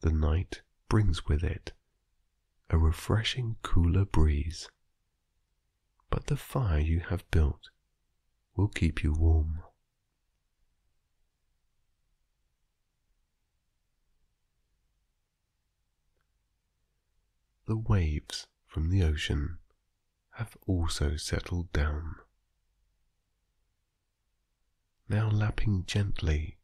The 0.02 0.12
night 0.12 0.64
brings 0.90 1.28
with 1.28 1.44
it 1.44 1.72
a 2.70 2.78
refreshing 2.78 3.56
cooler 3.64 4.04
breeze, 4.04 4.70
but 6.10 6.28
the 6.28 6.38
fire 6.38 6.80
you 6.80 7.00
have 7.10 7.30
built 7.32 7.70
will 8.58 8.68
keep 8.68 9.02
you 9.02 9.14
warm. 9.14 9.64
The 17.72 17.78
waves 17.78 18.48
from 18.68 18.90
the 18.90 19.02
ocean 19.02 19.58
have 20.32 20.58
also 20.68 21.16
settled 21.16 21.72
down, 21.72 22.16
now 25.08 25.30
lapping 25.30 25.86
gently 25.86 26.58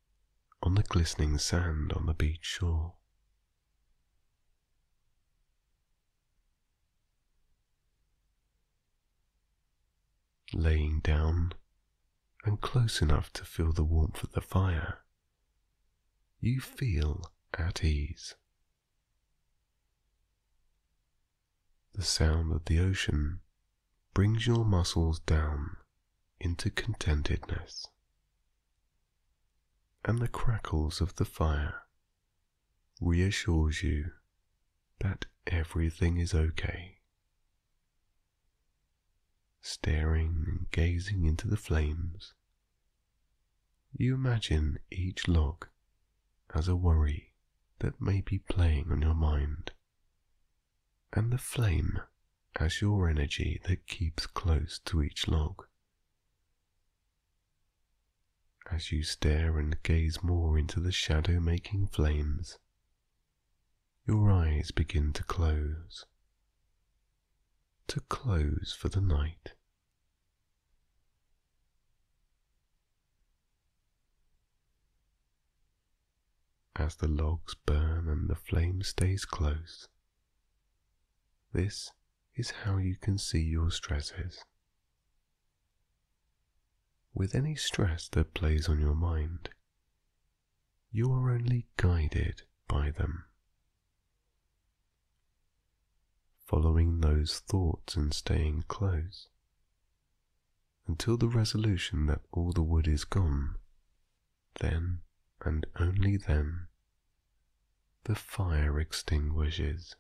on 0.62 0.76
the 0.76 0.84
glistening 0.84 1.38
sand 1.38 1.93
on 1.93 2.08
the 2.08 2.13
beach 2.13 2.43
shore. 2.43 2.96
Laying 10.54 11.00
down 11.00 11.54
and 12.43 12.60
close 12.60 13.02
enough 13.02 13.32
to 13.32 13.46
feel 13.46 13.72
the 13.72 13.86
warmth 13.86 14.26
of 14.26 14.34
the 14.34 14.41
fire, 14.41 14.98
you 16.41 16.60
feel 16.60 17.32
at 17.58 17.82
ease. 17.82 18.36
The 21.97 22.03
sound 22.03 22.53
of 22.53 22.63
the 22.65 22.79
ocean 22.79 23.41
brings 24.13 24.47
your 24.47 24.63
muscles 24.63 25.19
down 25.19 25.77
into 26.39 26.69
contentedness, 26.69 27.88
and 30.05 30.19
the 30.19 30.27
crackles 30.29 31.01
of 31.01 31.15
the 31.15 31.25
fire 31.25 31.81
reassures 33.01 33.83
you 33.83 34.12
that 34.99 35.25
everything 35.47 36.17
is 36.17 36.33
okay. 36.33 36.97
staring 39.67 40.45
and 40.47 40.71
gazing 40.71 41.25
into 41.25 41.47
the 41.47 41.57
flames, 41.57 42.33
you 43.91 44.15
imagine 44.15 44.79
each 44.89 45.27
log 45.27 45.67
as 46.53 46.67
a 46.67 46.75
worry 46.75 47.33
that 47.79 47.99
may 47.99 48.21
be 48.21 48.39
playing 48.39 48.89
on 48.91 49.01
your 49.01 49.13
mind, 49.13 49.71
and 51.17 51.34
the 51.34 51.38
flame 51.39 51.99
as 52.58 52.80
your 52.80 53.10
energy 53.10 53.60
that 53.65 53.88
keeps 53.88 54.27
close 54.27 54.80
to 54.86 55.01
each 55.01 55.27
log. 55.27 55.65
As 58.71 58.91
you 58.91 59.01
stare 59.01 59.58
and 59.58 59.82
gaze 59.82 60.21
more 60.21 60.60
into 60.60 60.80
the 60.80 60.91
shadow 60.91 61.39
making 61.39 61.88
flames, 61.88 62.60
your 64.06 64.30
eyes 64.30 64.69
begin 64.69 65.12
to 65.13 65.23
close. 65.23 66.06
To 67.88 67.99
close 68.01 68.75
for 68.77 68.89
the 68.89 69.01
night. 69.01 69.53
As 76.75 76.97
the 76.97 77.08
logs 77.08 77.56
burn 77.65 78.08
and 78.08 78.30
the 78.30 78.36
flame 78.36 78.84
stays 78.84 79.25
close, 79.25 79.88
this 81.58 81.91
is 82.36 82.52
how 82.65 82.78
you 82.78 82.96
can 82.96 83.17
see 83.17 83.41
your 83.41 83.72
stresses. 83.72 84.43
With 87.15 87.34
any 87.34 87.56
stress 87.56 88.08
that 88.10 88.36
plays 88.36 88.70
on 88.70 88.80
your 88.80 88.93
mind, 88.93 89.50
you 90.91 91.12
are 91.12 91.32
only 91.32 91.65
guided 91.76 92.43
by 92.67 92.91
them. 92.91 93.26
Following 96.46 97.02
those 97.02 97.39
thoughts 97.39 97.96
and 97.96 98.13
staying 98.13 98.65
close 98.67 99.28
until 100.88 101.17
the 101.17 101.28
resolution 101.28 102.06
that 102.06 102.22
all 102.32 102.52
the 102.52 102.62
wood 102.62 102.88
is 102.88 103.04
gone, 103.04 103.56
then 104.60 105.00
and 105.43 105.65
only 105.80 106.17
then 106.17 106.67
the 108.04 108.13
fire 108.13 108.80
extinguishes. 108.80 109.96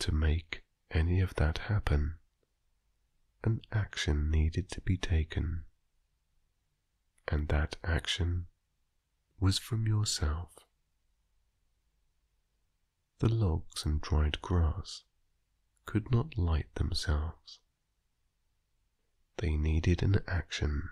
To 0.00 0.12
make 0.12 0.62
any 0.90 1.20
of 1.20 1.34
that 1.34 1.58
happen, 1.58 2.18
an 3.42 3.60
action 3.72 4.30
needed 4.30 4.70
to 4.70 4.80
be 4.80 4.96
taken, 4.96 5.64
and 7.26 7.48
that 7.48 7.76
action 7.82 8.46
was 9.40 9.58
from 9.58 9.86
yourself. 9.86 10.52
The 13.18 13.28
logs 13.28 13.84
and 13.84 14.00
dried 14.00 14.40
grass 14.40 15.02
could 15.84 16.10
not 16.12 16.38
light 16.38 16.72
themselves. 16.76 17.58
They 19.38 19.56
needed 19.56 20.02
an 20.02 20.22
action, 20.26 20.90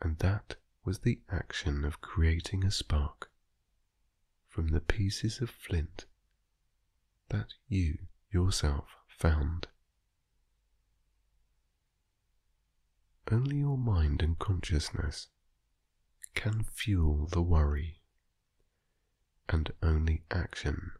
and 0.00 0.18
that 0.18 0.56
was 0.84 1.00
the 1.00 1.20
action 1.28 1.84
of 1.84 2.00
creating 2.00 2.64
a 2.64 2.70
spark 2.70 3.30
from 4.48 4.68
the 4.68 4.80
pieces 4.80 5.40
of 5.40 5.50
flint 5.50 6.06
that 7.32 7.54
you 7.66 7.96
yourself 8.30 8.84
found. 9.08 9.66
Only 13.30 13.56
your 13.56 13.78
mind 13.78 14.22
and 14.22 14.38
consciousness 14.38 15.28
can 16.34 16.62
fuel 16.62 17.26
the 17.26 17.40
worry, 17.40 18.02
and 19.48 19.72
only 19.82 20.24
action 20.30 20.92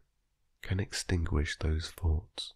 can 0.63 0.79
extinguish 0.79 1.57
those 1.59 1.91
thoughts. 1.91 2.53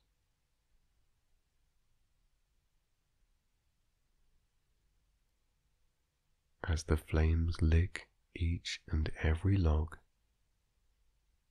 As 6.68 6.84
the 6.84 6.98
flames 6.98 7.62
lick 7.62 8.10
each 8.36 8.82
and 8.90 9.12
every 9.22 9.58
log, 9.58 9.98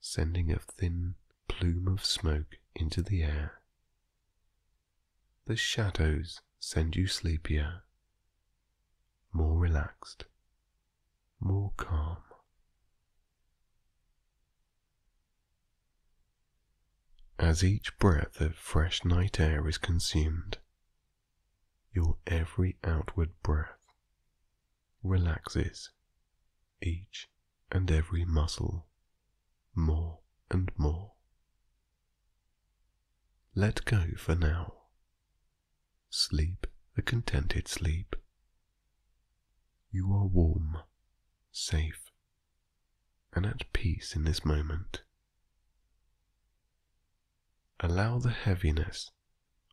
sending 0.01 0.51
a 0.51 0.59
thin 0.59 1.15
plume 1.49 1.89
of 1.89 2.05
smoke 2.05 2.59
into 2.75 3.03
the 3.03 3.23
air. 3.23 3.61
The 5.47 5.57
shadows 5.57 6.41
send 6.59 6.97
you 6.97 7.07
sleepier, 7.07 7.83
more 9.33 9.59
relaxed, 9.59 10.25
more 11.41 11.73
calm. 11.77 12.19
As 17.39 17.63
each 17.63 17.99
breath 17.99 18.41
of 18.41 18.57
fresh 18.57 19.05
night 19.05 19.39
air 19.39 19.69
is 19.69 19.79
consumed, 19.79 20.59
your 21.93 22.17
every 22.27 22.77
outward 22.83 23.31
breath 23.43 23.79
relaxes 25.03 25.91
each 26.83 27.29
and 27.71 27.91
every 27.91 28.25
muscle 28.25 28.87
more 29.75 30.21
and 30.51 30.71
more. 30.77 31.16
Let 33.59 33.87
go 33.87 34.09
for 34.19 34.35
now. 34.35 34.75
Sleep 36.11 36.67
a 36.95 37.01
contented 37.01 37.69
sleep. 37.69 38.15
You 39.91 40.13
are 40.13 40.27
warm, 40.27 40.77
safe, 41.51 42.11
and 43.33 43.47
at 43.47 43.73
peace 43.73 44.15
in 44.15 44.25
this 44.25 44.45
moment. 44.45 45.05
Allow 47.81 48.19
the 48.19 48.29
heaviness 48.29 49.11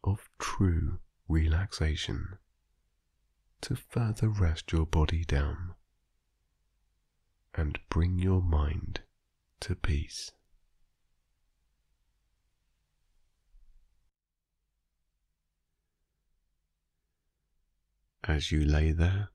of 0.01 0.29
true 0.39 0.99
relaxation 1.27 2.37
to 3.63 3.75
further 3.75 4.29
rest 4.29 4.71
your 4.71 4.85
body 4.85 5.25
down 5.25 5.75
and 7.53 7.77
bring 7.89 8.17
your 8.17 8.41
mind 8.41 9.01
to 9.59 9.75
peace. 9.75 10.31
As 18.23 18.51
you 18.51 18.63
lay 18.63 18.91
there, 18.91 19.29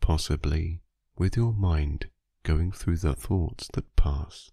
possibly 0.00 0.82
with 1.16 1.36
your 1.36 1.52
mind 1.52 2.08
going 2.42 2.72
through 2.72 2.96
the 2.96 3.14
thoughts 3.14 3.68
that 3.74 3.96
pass. 3.96 4.50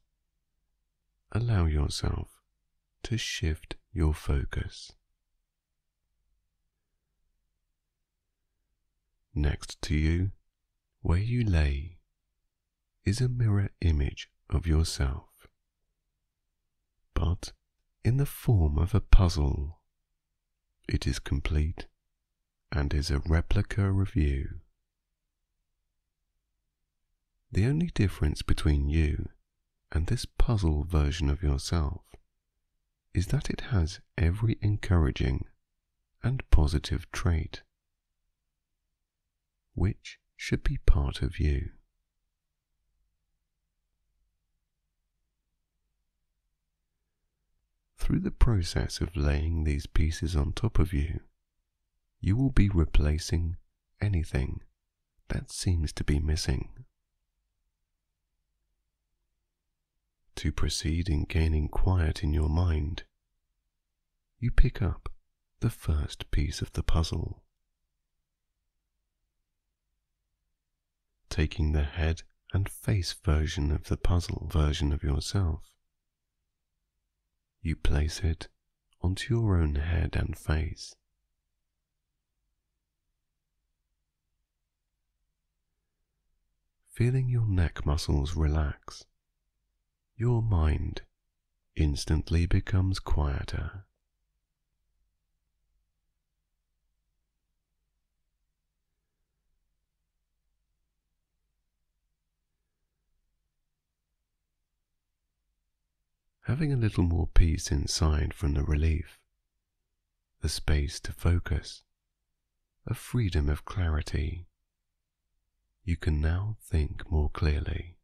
Allow 1.31 1.65
yourself 1.65 2.39
to 3.03 3.17
shift 3.17 3.75
your 3.93 4.13
focus. 4.13 4.91
Next 9.33 9.81
to 9.83 9.95
you, 9.95 10.31
where 11.01 11.19
you 11.19 11.43
lay, 11.43 11.97
is 13.05 13.21
a 13.21 13.29
mirror 13.29 13.69
image 13.81 14.29
of 14.49 14.65
yourself, 14.65 15.47
but 17.13 17.53
in 18.03 18.17
the 18.17 18.25
form 18.25 18.77
of 18.77 18.95
a 18.95 19.01
puzzle. 19.01 19.79
It 20.87 21.05
is 21.05 21.19
complete 21.19 21.87
and 22.71 22.93
is 22.93 23.09
a 23.09 23.19
replica 23.19 23.89
of 23.89 24.15
you. 24.15 24.59
The 27.51 27.65
only 27.65 27.91
difference 27.93 28.41
between 28.41 28.89
you 28.89 29.29
and 29.91 30.07
this 30.07 30.25
puzzle 30.25 30.83
version 30.83 31.29
of 31.29 31.41
yourself 31.41 32.01
is 33.13 33.27
that 33.27 33.49
it 33.49 33.61
has 33.71 33.99
every 34.17 34.57
encouraging 34.61 35.45
and 36.23 36.43
positive 36.51 37.09
trait 37.11 37.63
which 39.73 40.19
should 40.35 40.63
be 40.63 40.77
part 40.85 41.21
of 41.21 41.39
you. 41.39 41.69
Through 47.95 48.21
the 48.21 48.31
process 48.31 49.01
of 49.01 49.15
laying 49.15 49.63
these 49.63 49.85
pieces 49.85 50.35
on 50.35 50.51
top 50.51 50.79
of 50.79 50.93
you, 50.93 51.19
you 52.19 52.35
will 52.35 52.51
be 52.51 52.69
replacing 52.69 53.57
anything 54.01 54.61
that 55.29 55.51
seems 55.51 55.91
to 55.93 56.03
be 56.03 56.19
missing. 56.19 56.69
To 60.35 60.51
proceed 60.51 61.09
in 61.09 61.23
gaining 61.23 61.67
quiet 61.67 62.23
in 62.23 62.33
your 62.33 62.49
mind, 62.49 63.03
you 64.39 64.51
pick 64.51 64.81
up 64.81 65.09
the 65.59 65.69
first 65.69 66.29
piece 66.29 66.61
of 66.61 66.73
the 66.73 66.83
puzzle. 66.83 67.43
Taking 71.29 71.71
the 71.71 71.83
head 71.83 72.21
and 72.53 72.69
face 72.69 73.13
version 73.13 73.71
of 73.71 73.85
the 73.85 73.97
puzzle 73.97 74.47
version 74.51 74.93
of 74.93 75.03
yourself, 75.03 75.71
you 77.61 77.75
place 77.75 78.19
it 78.19 78.47
onto 79.01 79.33
your 79.33 79.57
own 79.57 79.75
head 79.75 80.15
and 80.15 80.37
face. 80.37 80.95
feeling 86.97 87.29
your 87.29 87.45
neck 87.45 87.85
muscles 87.85 88.35
relax. 88.35 89.05
Your 90.15 90.41
mind 90.41 91.03
instantly 91.75 92.47
becomes 92.47 92.97
quieter. 92.97 93.85
Having 106.45 106.73
a 106.73 106.77
little 106.77 107.03
more 107.03 107.29
peace 107.31 107.71
inside 107.71 108.33
from 108.33 108.55
the 108.55 108.63
relief, 108.63 109.19
the 110.41 110.49
space 110.49 110.99
to 111.01 111.13
focus, 111.13 111.83
a 112.87 112.95
freedom 112.95 113.49
of 113.49 113.65
clarity 113.65 114.46
you 115.87 115.95
can 115.95 116.19
now 116.19 116.57
think 116.61 117.09
more 117.09 117.29
clearly, 117.29 117.95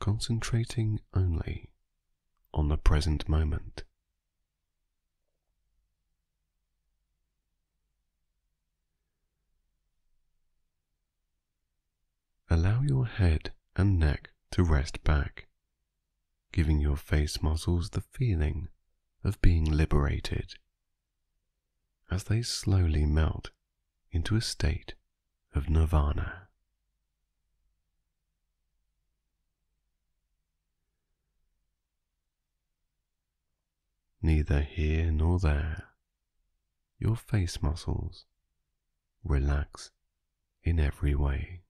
concentrating 0.00 0.98
only 1.14 1.70
on 2.52 2.66
the 2.66 2.76
present 2.76 3.28
moment. 3.28 3.84
Allow 12.50 12.82
your 12.82 13.06
head 13.06 13.52
and 13.76 14.00
neck 14.00 14.30
to 14.50 14.64
rest 14.64 15.04
back, 15.04 15.46
giving 16.50 16.80
your 16.80 16.96
face 16.96 17.40
muscles 17.40 17.90
the 17.90 18.00
feeling 18.00 18.66
of 19.22 19.40
being 19.40 19.64
liberated 19.64 20.56
as 22.10 22.24
they 22.24 22.42
slowly 22.42 23.06
melt 23.06 23.52
into 24.10 24.34
a 24.34 24.40
state 24.40 24.94
of 25.54 25.68
nirvana. 25.68 26.48
Neither 34.20 34.60
here 34.60 35.10
nor 35.10 35.38
there, 35.38 35.84
your 36.98 37.16
face 37.16 37.60
muscles 37.62 38.24
relax 39.24 39.90
in 40.62 40.78
every 40.78 41.14
way. 41.14 41.62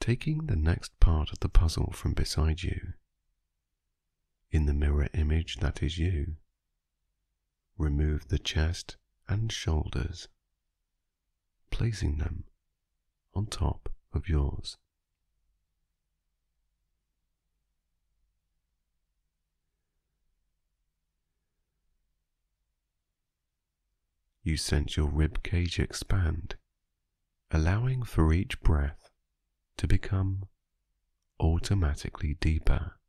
taking 0.00 0.46
the 0.46 0.56
next 0.56 0.98
part 0.98 1.30
of 1.30 1.38
the 1.38 1.48
puzzle 1.48 1.92
from 1.92 2.14
beside 2.14 2.62
you. 2.64 2.94
In 4.52 4.66
the 4.66 4.74
mirror 4.74 5.08
image 5.14 5.58
that 5.58 5.80
is 5.80 5.96
you, 5.96 6.36
remove 7.78 8.28
the 8.28 8.38
chest 8.38 8.96
and 9.28 9.52
shoulders, 9.52 10.26
placing 11.70 12.18
them 12.18 12.44
on 13.32 13.46
top 13.46 13.92
of 14.12 14.28
yours. 14.28 14.76
You 24.42 24.56
sense 24.56 24.96
your 24.96 25.08
rib 25.08 25.44
cage 25.44 25.78
expand, 25.78 26.56
allowing 27.52 28.02
for 28.02 28.32
each 28.32 28.60
breath 28.62 29.10
to 29.76 29.86
become 29.86 30.48
automatically 31.38 32.34
deeper 32.34 32.99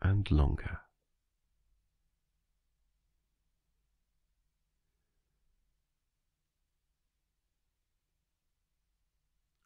and 0.00 0.30
longer. 0.30 0.80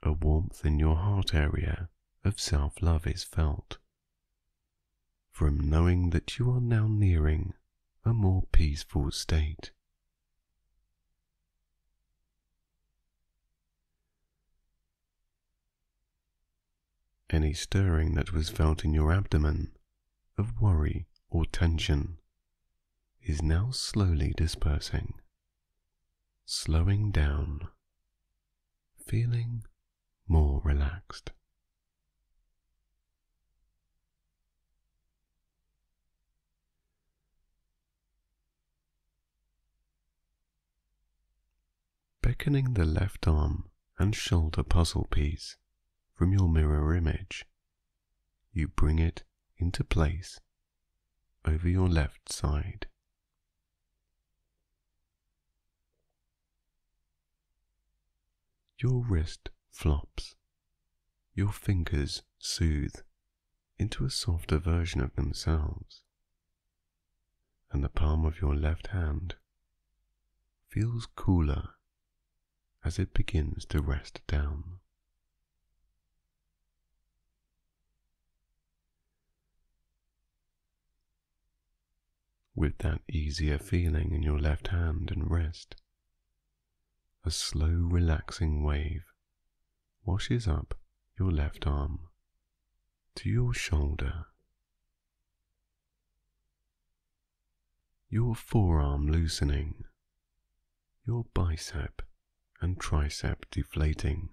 A 0.02 0.12
warmth 0.12 0.64
in 0.64 0.78
your 0.78 0.96
heart 0.96 1.34
area 1.34 1.88
of 2.24 2.40
self 2.40 2.80
love 2.80 3.06
is 3.06 3.22
felt 3.22 3.78
from 5.30 5.70
knowing 5.70 6.10
that 6.10 6.38
you 6.38 6.50
are 6.50 6.60
now 6.60 6.86
nearing 6.86 7.54
a 8.04 8.12
more 8.12 8.44
peaceful 8.52 9.10
state. 9.10 9.72
any 17.32 17.52
stirring 17.52 18.14
that 18.14 18.32
was 18.32 18.48
felt 18.48 18.84
in 18.84 18.92
your 18.92 19.12
abdomen 19.12 19.70
of 20.40 20.58
worry 20.58 21.06
or 21.28 21.44
tension 21.44 22.16
is 23.22 23.42
now 23.42 23.70
slowly 23.70 24.32
dispersing, 24.38 25.12
slowing 26.46 27.10
down, 27.10 27.68
feeling 29.06 29.62
more 30.26 30.62
relaxed. 30.64 31.32
Beckoning 42.22 42.72
the 42.72 42.86
left 42.86 43.28
arm 43.28 43.64
and 43.98 44.16
shoulder 44.16 44.62
puzzle 44.62 45.06
piece 45.10 45.58
from 46.14 46.32
your 46.32 46.48
mirror 46.48 46.94
image, 46.94 47.44
you 48.54 48.68
bring 48.68 48.98
it 48.98 49.22
into 49.60 49.84
place 49.84 50.40
over 51.44 51.68
your 51.68 51.88
left 51.88 52.32
side. 52.32 52.86
Your 58.78 59.04
wrist 59.04 59.50
flops, 59.70 60.36
your 61.34 61.52
fingers 61.52 62.22
soothe 62.38 62.96
into 63.78 64.04
a 64.04 64.10
softer 64.10 64.58
version 64.58 65.00
of 65.00 65.14
themselves, 65.14 66.02
and 67.70 67.84
the 67.84 67.88
palm 67.88 68.24
of 68.24 68.40
your 68.40 68.54
left 68.54 68.88
hand 68.88 69.36
feels 70.68 71.06
cooler 71.16 71.70
as 72.84 72.98
it 72.98 73.12
begins 73.12 73.64
to 73.66 73.82
rest 73.82 74.20
down. 74.26 74.78
With 82.60 82.76
that 82.76 83.00
easier 83.10 83.58
feeling 83.58 84.12
in 84.12 84.22
your 84.22 84.38
left 84.38 84.68
hand 84.68 85.10
and 85.10 85.30
wrist. 85.30 85.76
A 87.24 87.30
slow, 87.30 87.88
relaxing 87.90 88.62
wave 88.62 89.04
washes 90.04 90.46
up 90.46 90.74
your 91.18 91.30
left 91.30 91.66
arm 91.66 92.00
to 93.14 93.30
your 93.30 93.54
shoulder. 93.54 94.26
Your 98.10 98.34
forearm 98.34 99.10
loosening, 99.10 99.84
your 101.06 101.24
bicep 101.32 102.02
and 102.60 102.78
tricep 102.78 103.44
deflating, 103.50 104.28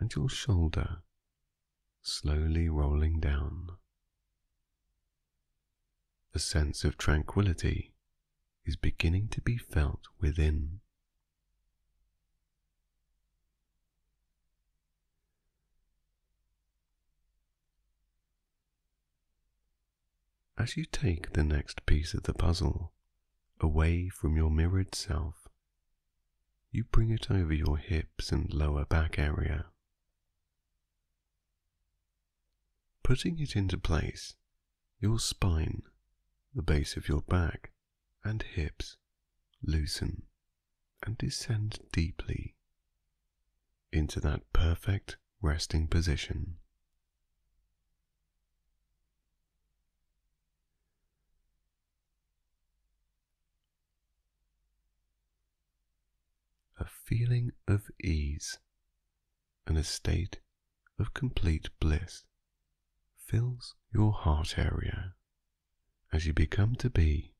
and 0.00 0.12
your 0.12 0.28
shoulder 0.28 1.02
slowly 2.00 2.68
rolling 2.68 3.20
down 3.20 3.71
a 6.34 6.38
sense 6.38 6.82
of 6.82 6.96
tranquility 6.96 7.92
is 8.64 8.76
beginning 8.76 9.28
to 9.28 9.40
be 9.40 9.58
felt 9.58 10.08
within. 10.18 10.80
As 20.56 20.76
you 20.76 20.84
take 20.84 21.32
the 21.32 21.42
next 21.42 21.84
piece 21.86 22.14
of 22.14 22.22
the 22.22 22.32
puzzle 22.32 22.92
away 23.60 24.08
from 24.08 24.36
your 24.36 24.50
mirrored 24.50 24.94
self, 24.94 25.48
you 26.70 26.84
bring 26.84 27.10
it 27.10 27.30
over 27.30 27.52
your 27.52 27.76
hips 27.76 28.32
and 28.32 28.52
lower 28.54 28.84
back 28.84 29.18
area. 29.18 29.66
Putting 33.02 33.38
it 33.40 33.56
into 33.56 33.76
place, 33.76 34.34
your 35.00 35.18
spine 35.18 35.82
the 36.54 36.62
base 36.62 36.96
of 36.96 37.08
your 37.08 37.22
back 37.22 37.70
and 38.24 38.42
hips 38.42 38.96
loosen 39.62 40.22
and 41.04 41.16
descend 41.16 41.78
deeply 41.92 42.54
into 43.92 44.20
that 44.20 44.42
perfect 44.52 45.16
resting 45.40 45.86
position. 45.86 46.56
A 56.78 56.84
feeling 56.84 57.52
of 57.68 57.90
ease 58.02 58.58
and 59.66 59.78
a 59.78 59.84
state 59.84 60.40
of 60.98 61.14
complete 61.14 61.70
bliss 61.80 62.24
fills 63.16 63.74
your 63.92 64.12
heart 64.12 64.58
area 64.58 65.14
as 66.12 66.26
you 66.26 66.32
become 66.32 66.74
to 66.74 66.90
be 66.90 67.32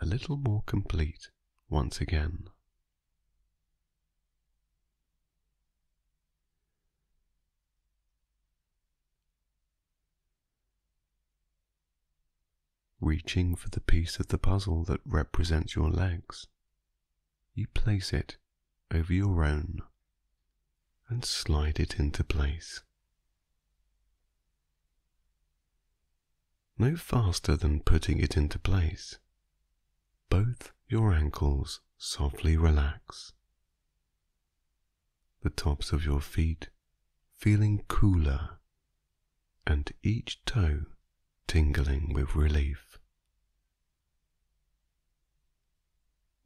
a 0.00 0.06
little 0.06 0.36
more 0.36 0.62
complete 0.66 1.30
once 1.70 2.00
again. 2.00 2.48
Reaching 13.00 13.56
for 13.56 13.68
the 13.68 13.80
piece 13.80 14.18
of 14.18 14.28
the 14.28 14.38
puzzle 14.38 14.84
that 14.84 15.00
represents 15.04 15.74
your 15.74 15.90
legs, 15.90 16.46
you 17.54 17.66
place 17.68 18.12
it 18.12 18.36
over 18.92 19.12
your 19.12 19.44
own 19.44 19.80
and 21.08 21.24
slide 21.24 21.78
it 21.78 21.98
into 21.98 22.24
place. 22.24 22.82
No 26.82 26.96
faster 26.96 27.54
than 27.54 27.78
putting 27.78 28.18
it 28.18 28.36
into 28.36 28.58
place, 28.58 29.20
both 30.28 30.72
your 30.88 31.14
ankles 31.14 31.80
softly 31.96 32.56
relax. 32.56 33.34
The 35.42 35.50
tops 35.50 35.92
of 35.92 36.04
your 36.04 36.20
feet 36.20 36.70
feeling 37.36 37.84
cooler 37.86 38.58
and 39.64 39.92
each 40.02 40.44
toe 40.44 40.86
tingling 41.46 42.14
with 42.14 42.34
relief. 42.34 42.98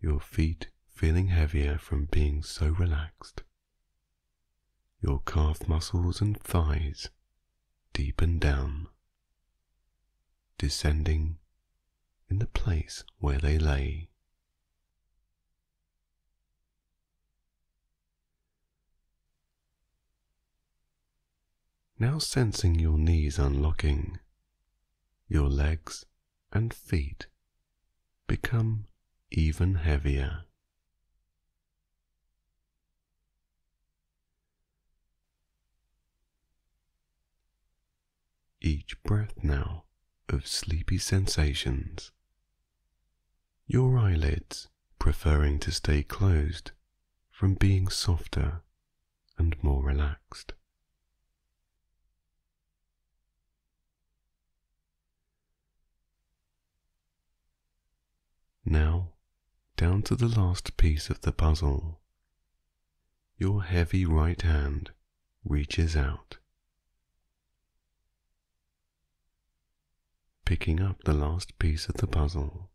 Your 0.03 0.20
feet 0.20 0.68
feeling 0.87 1.29
heavier 1.29 1.79
from 1.79 2.09
being 2.12 2.42
so 2.42 2.68
relaxed. 2.68 3.42
Your 5.01 5.22
calf 5.25 5.66
muscles 5.66 6.20
and 6.20 6.38
thighs 6.38 7.09
deepen 7.94 8.38
down, 8.38 8.88
descending 10.59 11.38
in 12.29 12.38
the 12.38 12.47
place 12.47 13.05
where 13.19 13.38
they 13.38 13.59
lay. 13.59 14.09
Now 21.99 22.19
sensing 22.19 22.79
your 22.79 22.99
knees 22.99 23.38
unlocking, 23.38 24.19
your 25.29 25.49
legs 25.49 26.05
and 26.53 26.75
feet 26.75 27.27
become 28.27 28.87
even 29.31 29.77
heavier. 29.77 30.45
Each 38.61 39.03
breath 39.03 39.42
now 39.42 39.86
of 40.33 40.47
sleepy 40.47 40.99
sensations, 40.99 42.12
your 43.67 43.99
eyelids 43.99 44.69
preferring 44.99 45.59
to 45.61 45.71
stay 45.71 46.03
closed 46.03 46.71
from 47.31 47.55
being 47.55 47.89
softer 47.89 48.62
and 49.39 49.62
more 49.62 49.85
relaxed. 49.85 50.55
Now, 58.65 59.12
down 59.77 60.03
to 60.03 60.17
the 60.17 60.29
last 60.29 60.77
piece 60.77 61.11
of 61.11 61.21
the 61.21 61.33
puzzle. 61.33 62.01
Your 63.39 63.62
heavy 63.62 64.05
right 64.07 64.41
hand 64.41 64.91
reaches 65.45 65.95
out, 65.97 66.39
picking 70.46 70.80
up 70.80 71.04
the 71.04 71.12
last 71.12 71.59
piece 71.59 71.88
of 71.90 71.96
the 71.96 72.06
puzzle, 72.06 72.70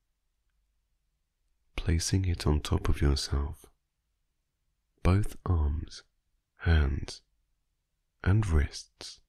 placing 1.76 2.26
it 2.26 2.46
on 2.46 2.60
top 2.60 2.88
of 2.88 3.02
yourself, 3.02 3.66
both 5.02 5.36
arms, 5.48 6.04
hands, 6.58 7.22
and 8.24 8.46
wrists 8.46 9.20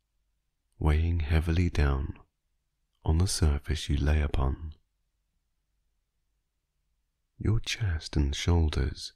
weighing 0.79 1.21
heavily 1.21 1.71
down 1.71 2.19
on 3.05 3.17
the 3.17 3.27
surface 3.27 3.89
you 3.89 3.97
lay 3.97 4.21
upon 4.21 4.75
your 7.39 7.59
chest 7.59 8.17
and 8.17 8.35
shoulders 8.37 9.13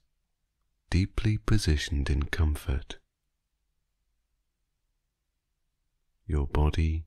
deeply 0.89 1.37
positioned 1.37 2.09
in 2.09 2.23
comfort. 2.23 2.97
Your 6.25 6.47
body 6.47 7.05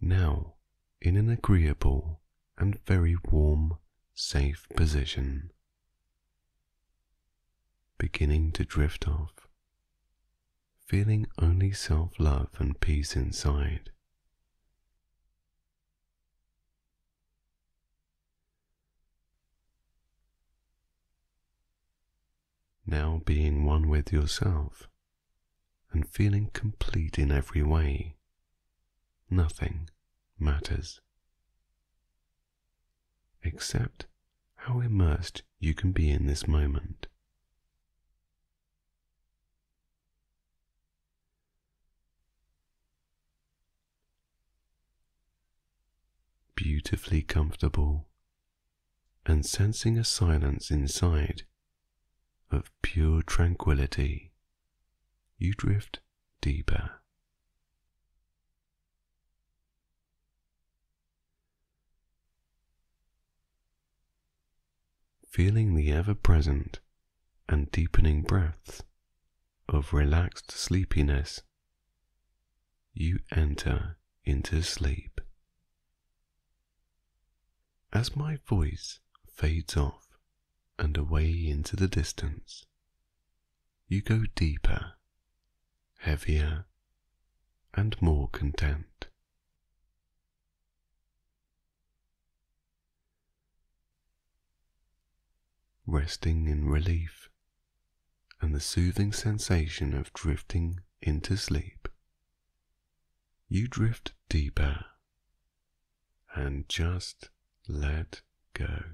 now 0.00 0.54
in 1.04 1.16
an 1.16 1.28
agreeable 1.28 2.20
and 2.56 2.78
very 2.86 3.16
warm, 3.28 3.76
safe 4.14 4.68
position, 4.76 5.50
beginning 7.98 8.52
to 8.52 8.64
drift 8.64 9.08
off, 9.08 9.48
feeling 10.86 11.26
only 11.38 11.72
self 11.72 12.12
love 12.20 12.50
and 12.58 12.78
peace 12.80 13.16
inside. 13.16 13.90
now 22.84 23.22
being 23.24 23.64
one 23.64 23.88
with 23.88 24.12
yourself 24.12 24.86
and 25.92 26.06
feeling 26.06 26.50
complete 26.52 27.18
in 27.18 27.32
every 27.32 27.62
way, 27.62 28.16
nothing 29.30 29.88
matters. 30.42 31.00
Except 33.42 34.06
how 34.56 34.80
immersed 34.80 35.42
you 35.58 35.74
can 35.74 35.92
be 35.92 36.10
in 36.10 36.26
this 36.26 36.46
moment. 36.46 37.06
Beautifully 46.54 47.22
comfortable 47.22 48.06
and 49.26 49.46
sensing 49.46 49.98
a 49.98 50.04
silence 50.04 50.70
inside 50.70 51.42
of 52.50 52.70
pure 52.82 53.22
tranquility, 53.22 54.32
you 55.38 55.54
drift 55.54 56.00
deeper. 56.40 57.01
Feeling 65.32 65.74
the 65.74 65.90
ever 65.90 66.14
present 66.14 66.80
and 67.48 67.70
deepening 67.72 68.20
breaths 68.20 68.82
of 69.66 69.94
relaxed 69.94 70.50
sleepiness, 70.50 71.40
you 72.92 73.18
enter 73.30 73.96
into 74.26 74.62
sleep. 74.62 75.22
As 77.94 78.14
my 78.14 78.36
voice 78.46 79.00
fades 79.26 79.74
off, 79.74 80.06
and 80.78 80.98
away 80.98 81.30
into 81.46 81.76
the 81.76 81.88
distance. 81.88 82.66
You 83.88 84.02
go 84.02 84.24
deeper, 84.34 84.92
heavier, 86.00 86.66
and 87.72 87.96
more 88.02 88.28
content. 88.28 89.06
Resting 95.92 96.48
in 96.48 96.70
relief 96.70 97.28
and 98.40 98.54
the 98.54 98.60
soothing 98.60 99.12
sensation 99.12 99.92
of 99.92 100.10
drifting 100.14 100.80
into 101.02 101.36
sleep, 101.36 101.86
you 103.46 103.68
drift 103.68 104.14
deeper 104.30 104.86
and 106.34 106.66
just 106.66 107.28
let 107.68 108.22
go. 108.54 108.84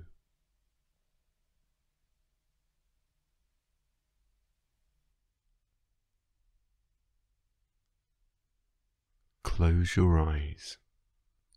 Close 9.44 9.94
your 9.94 10.18
eyes. 10.18 10.78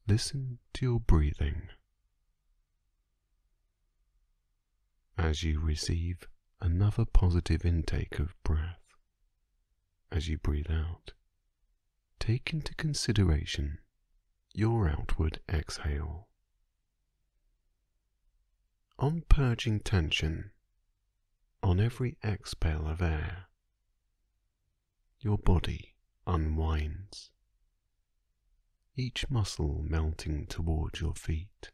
Listen 0.08 0.60
to 0.74 0.86
your 0.86 1.00
breathing. 1.00 1.64
As 5.22 5.44
you 5.44 5.60
receive 5.60 6.28
another 6.62 7.06
positive 7.06 7.64
intake 7.64 8.18
of 8.18 8.34
breath, 8.44 8.82
as 10.12 10.28
you 10.28 10.40
breathe 10.40 10.72
out, 10.72 11.14
take 12.20 12.52
into 12.52 12.74
consideration 12.74 13.78
your 14.52 14.90
outward 14.90 15.40
exhale. 15.48 16.28
On 18.98 19.22
purging 19.30 19.80
tension, 19.82 20.54
on 21.62 21.80
every 21.80 22.18
exhale 22.24 22.88
of 22.88 23.00
air, 23.00 23.46
your 25.20 25.38
body 25.38 25.94
unwinds 26.26 27.30
each 28.98 29.30
muscle 29.30 29.86
melting 29.88 30.48
towards 30.48 31.00
your 31.00 31.14
feet. 31.14 31.70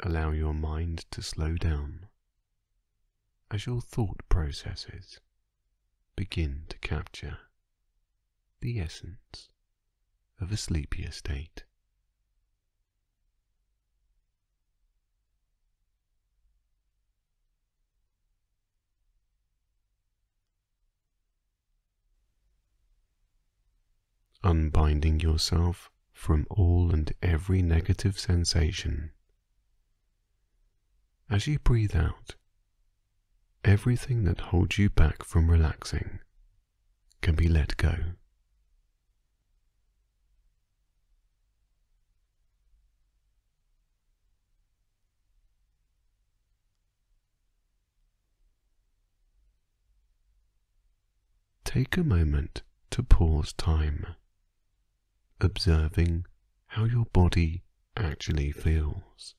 Allow 0.00 0.30
your 0.32 0.54
mind 0.54 1.06
to 1.10 1.22
slow 1.22 1.56
down 1.56 2.08
as 3.50 3.66
your 3.66 3.80
thought 3.80 4.28
processes 4.28 5.20
begin 6.16 6.64
to 6.68 6.78
capture 6.78 7.38
the 8.60 8.78
essence 8.80 9.48
of 10.40 10.52
a 10.52 10.56
sleepier 10.56 11.10
state. 11.10 11.64
Unbinding 24.44 25.20
yourself 25.20 25.90
from 26.12 26.46
all 26.50 26.92
and 26.92 27.12
every 27.22 27.62
negative 27.62 28.18
sensation 28.18 29.10
as 31.28 31.48
you 31.48 31.58
breathe 31.58 31.96
out, 31.96 32.36
everything 33.64 34.22
that 34.24 34.40
holds 34.40 34.78
you 34.78 34.88
back 34.88 35.24
from 35.24 35.50
relaxing 35.50 36.20
can 37.20 37.34
be 37.34 37.48
let 37.48 37.76
go. 37.76 37.96
Take 51.64 51.96
a 51.96 52.04
moment 52.04 52.62
to 52.90 53.02
pause 53.02 53.52
time, 53.52 54.06
observing 55.40 56.24
how 56.68 56.84
your 56.84 57.06
body 57.06 57.64
actually 57.96 58.52
feels. 58.52 59.34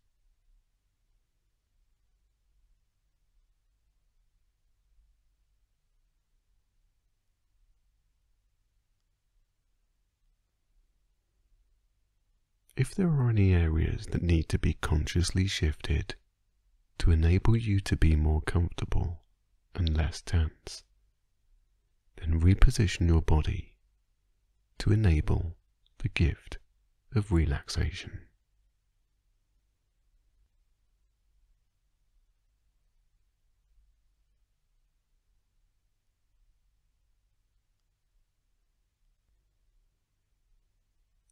If 12.77 12.93
there 12.93 13.09
are 13.09 13.31
any 13.31 13.55
areas 13.55 14.05
that 14.11 14.21
need 14.21 14.49
to 14.49 14.59
be 14.59 14.73
consciously 14.73 15.47
shifted 15.47 16.13
to 16.99 17.09
enable 17.09 17.57
you 17.57 17.79
to 17.79 17.97
be 17.97 18.15
more 18.15 18.41
comfortable 18.41 19.23
and 19.73 19.97
less 19.97 20.21
tense, 20.21 20.83
then 22.17 22.39
reposition 22.39 23.07
your 23.07 23.23
body 23.23 23.73
to 24.77 24.91
enable 24.91 25.57
the 25.97 26.09
gift 26.09 26.59
of 27.15 27.31
relaxation. 27.31 28.27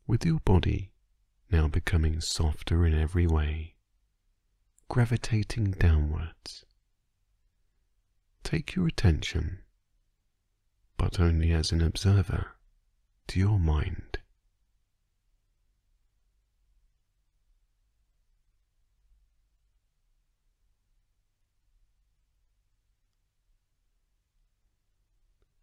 With 0.08 0.26
your 0.26 0.39
body 0.39 0.91
now 1.56 1.70
becoming 1.70 2.20
softer 2.20 2.86
in 2.86 2.93
every 2.93 3.26
way, 3.26 3.76
gravitating 4.89 5.72
downwards, 5.72 6.66
take 8.43 8.76
your 8.76 8.88
attention 8.88 9.60
but 10.97 11.18
only 11.18 11.53
as 11.53 11.72
an 11.72 11.82
observer 11.82 12.47
to 13.26 13.39
your 13.39 13.58
mind. 13.58 14.18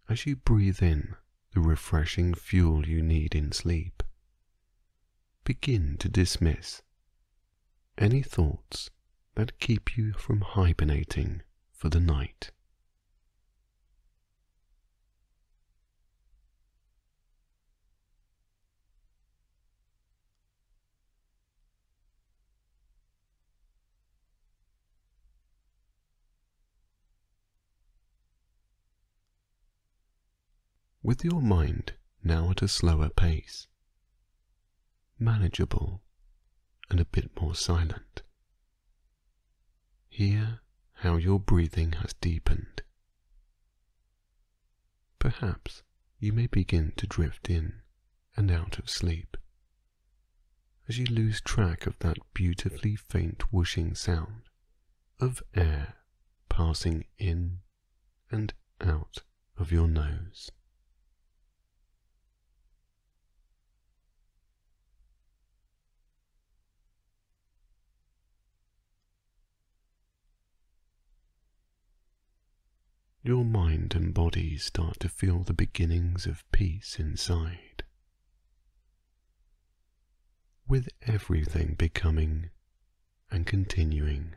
As 0.09 0.25
you 0.25 0.37
breathe 0.37 0.83
in 0.83 1.17
the 1.53 1.61
refreshing 1.61 2.33
fuel 2.33 2.89
you 2.89 3.03
need 3.03 3.35
in 3.35 3.53
sleep, 3.53 4.02
begin 5.45 5.97
to 5.99 6.09
dismiss 6.09 6.83
any 7.99 8.23
thoughts 8.23 8.91
that 9.35 9.59
keep 9.59 9.97
you 9.97 10.13
from 10.13 10.41
hibernating 10.41 11.43
for 11.73 11.89
the 11.89 12.01
night. 12.01 12.51
with 31.03 31.25
your 31.25 31.43
mind 31.43 31.93
now 32.23 32.51
at 32.51 32.63
a 32.63 32.69
slower 32.69 33.09
pace, 33.09 33.67
manageable 35.23 36.03
and 36.91 37.01
a 37.01 37.05
bit 37.05 37.31
more 37.41 37.55
silent. 37.55 38.23
Hear 40.09 40.61
how 40.95 41.17
your 41.17 41.41
breathing 41.41 41.93
has 41.93 42.15
deepened. 42.21 42.83
Perhaps 45.19 45.83
you 46.19 46.33
may 46.33 46.47
begin 46.47 46.93
to 46.97 47.07
drift 47.07 47.49
in 47.49 47.81
and 48.37 48.51
out 48.51 48.79
of 48.79 48.91
sleep 48.91 49.37
as 50.89 50.99
you 50.99 51.07
lose 51.07 51.41
track 51.41 51.87
of 51.87 51.99
that 52.01 52.19
beautifully 52.35 52.97
faint 52.97 53.53
whooshing 53.53 53.95
sound 53.95 54.43
of 55.21 55.43
air 55.55 55.95
passing 56.49 57.05
in 57.19 57.59
and 58.31 58.53
out 58.81 59.23
of 59.57 59.71
your 59.71 59.89
nose. 59.89 60.51
Your 73.25 73.45
mind 73.45 73.95
and 73.95 74.13
body 74.13 74.57
start 74.59 74.99
to 74.99 75.09
feel 75.09 75.45
the 75.45 75.53
beginnings 75.53 76.27
of 76.27 76.45
peace 76.51 76.99
inside, 76.99 77.85
with 80.67 80.89
everything 81.03 81.75
becoming 81.79 82.51
and 83.31 83.47
continuing 83.47 84.35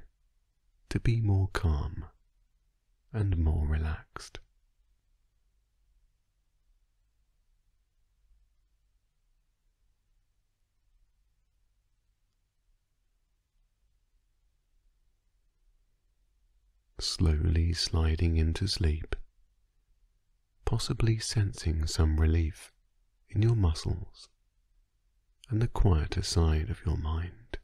to 0.89 0.99
be 0.99 1.19
more 1.19 1.49
calm 1.51 2.05
and 3.11 3.37
more 3.37 3.67
relaxed. 3.67 4.39
Slowly 17.05 17.71
sliding 17.73 18.35
into 18.37 18.67
sleep, 18.67 19.15
possibly 20.65 21.19
sensing 21.19 21.85
some 21.87 22.19
relief 22.19 22.71
in 23.29 23.41
your 23.41 23.55
muscles 23.55 24.27
and 25.49 25.61
the 25.61 25.67
quieter 25.67 26.23
side 26.23 26.69
of 26.69 26.85
your 26.85 26.97
mind. 26.97 27.57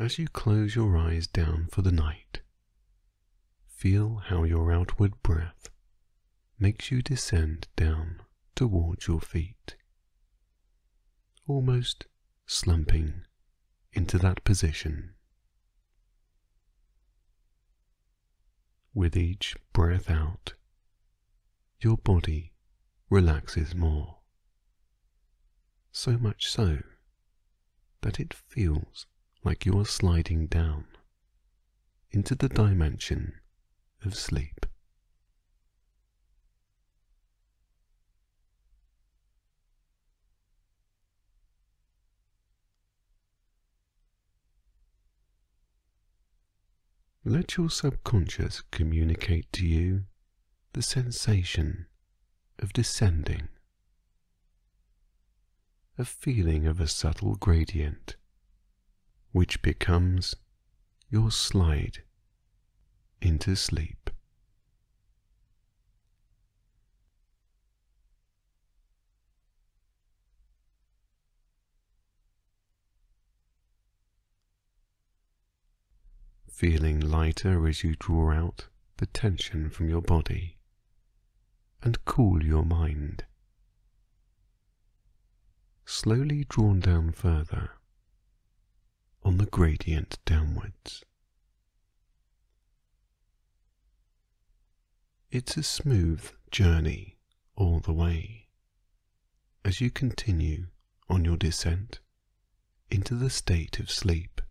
As 0.00 0.18
you 0.18 0.26
close 0.26 0.74
your 0.74 0.96
eyes 0.96 1.26
down 1.26 1.68
for 1.70 1.82
the 1.82 1.92
night, 1.92 2.40
feel 3.68 4.22
how 4.26 4.42
your 4.42 4.72
outward 4.72 5.22
breath 5.22 5.68
makes 6.62 6.92
you 6.92 7.02
descend 7.02 7.66
down 7.74 8.20
towards 8.54 9.08
your 9.08 9.20
feet, 9.20 9.74
almost 11.48 12.06
slumping 12.46 13.24
into 13.92 14.16
that 14.16 14.44
position. 14.44 15.12
With 18.94 19.16
each 19.16 19.56
breath 19.72 20.08
out, 20.08 20.54
your 21.80 21.96
body 21.96 22.52
relaxes 23.10 23.74
more, 23.74 24.18
so 25.90 26.12
much 26.12 26.48
so 26.48 26.78
that 28.02 28.20
it 28.20 28.32
feels 28.32 29.06
like 29.42 29.66
you 29.66 29.76
are 29.80 29.84
sliding 29.84 30.46
down 30.46 30.84
into 32.12 32.36
the 32.36 32.48
dimension 32.48 33.40
of 34.04 34.14
sleep. 34.14 34.64
Let 47.24 47.56
your 47.56 47.70
subconscious 47.70 48.62
communicate 48.72 49.52
to 49.52 49.64
you 49.64 50.06
the 50.72 50.82
sensation 50.82 51.86
of 52.58 52.72
descending, 52.72 53.48
a 55.96 56.04
feeling 56.04 56.66
of 56.66 56.80
a 56.80 56.88
subtle 56.88 57.36
gradient, 57.36 58.16
which 59.30 59.62
becomes 59.62 60.34
your 61.10 61.30
slide 61.30 62.02
into 63.20 63.54
sleep. 63.54 64.01
Feeling 76.62 77.00
lighter 77.00 77.66
as 77.66 77.82
you 77.82 77.96
draw 77.98 78.30
out 78.30 78.68
the 78.98 79.06
tension 79.06 79.68
from 79.68 79.88
your 79.88 80.00
body 80.00 80.56
and 81.82 82.04
cool 82.04 82.44
your 82.44 82.64
mind. 82.64 83.24
Slowly 85.84 86.46
drawn 86.48 86.78
down 86.78 87.10
further 87.10 87.70
on 89.24 89.38
the 89.38 89.46
gradient 89.46 90.20
downwards. 90.24 91.02
It's 95.32 95.56
a 95.56 95.64
smooth 95.64 96.30
journey 96.52 97.16
all 97.56 97.80
the 97.80 97.92
way 97.92 98.46
as 99.64 99.80
you 99.80 99.90
continue 99.90 100.66
on 101.08 101.24
your 101.24 101.36
descent 101.36 101.98
into 102.88 103.16
the 103.16 103.30
state 103.30 103.80
of 103.80 103.90
sleep. 103.90 104.41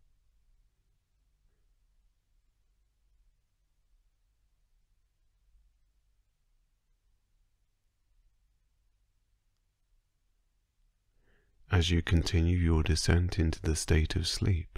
As 11.72 11.90
you 11.90 12.02
continue 12.02 12.58
your 12.58 12.84
descent 12.84 13.40
into 13.40 13.62
the 13.62 13.78
state 13.78 14.18
of 14.18 14.28
sleep, 14.28 14.78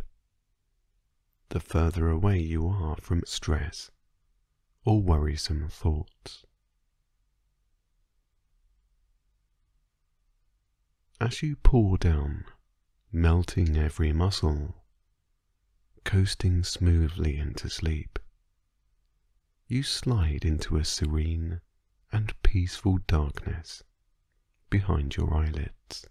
the 1.49 1.59
further 1.59 2.07
away 2.07 2.39
you 2.39 2.67
are 2.67 2.97
from 2.97 3.23
stress 3.25 3.89
or 4.85 5.01
worrisome 5.01 5.69
thoughts. 5.69 6.45
As 11.19 11.41
you 11.41 11.55
pour 11.55 11.97
down, 11.97 12.45
melting 13.11 13.75
every 13.75 14.13
muscle, 14.13 14.75
coasting 16.03 16.63
smoothly 16.63 17.37
into 17.37 17.71
sleep, 17.71 18.19
you 19.67 19.81
slide 19.81 20.45
into 20.45 20.77
a 20.77 20.85
serene 20.85 21.59
and 22.11 22.39
peaceful 22.43 22.99
darkness 23.07 23.81
behind 24.69 25.15
your 25.15 25.33
eyelids. 25.33 26.05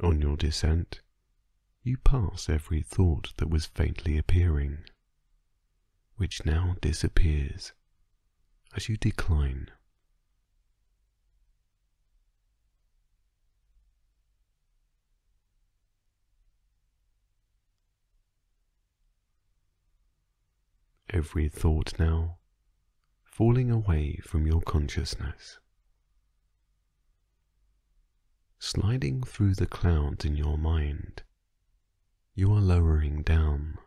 On 0.00 0.20
your 0.20 0.36
descent, 0.36 1.00
you 1.82 1.96
pass 1.96 2.48
every 2.48 2.82
thought 2.82 3.32
that 3.38 3.50
was 3.50 3.66
faintly 3.66 4.16
appearing, 4.16 4.78
which 6.16 6.44
now 6.44 6.76
disappears 6.80 7.72
as 8.76 8.88
you 8.88 8.96
decline. 8.96 9.70
Every 21.10 21.48
thought 21.48 21.98
now 21.98 22.38
falling 23.24 23.70
away 23.70 24.20
from 24.22 24.46
your 24.46 24.60
consciousness 24.60 25.58
sliding 28.58 29.22
through 29.22 29.54
the 29.54 29.66
clouds 29.66 30.24
in 30.24 30.36
your 30.36 30.58
mind. 30.58 31.22
You 32.34 32.52
are 32.52 32.60
lowering 32.60 33.22
down, 33.22 33.78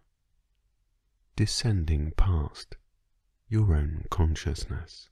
descending 1.35 2.11
past 2.11 2.77
your 3.47 3.75
own 3.75 4.05
consciousness. 4.09 5.09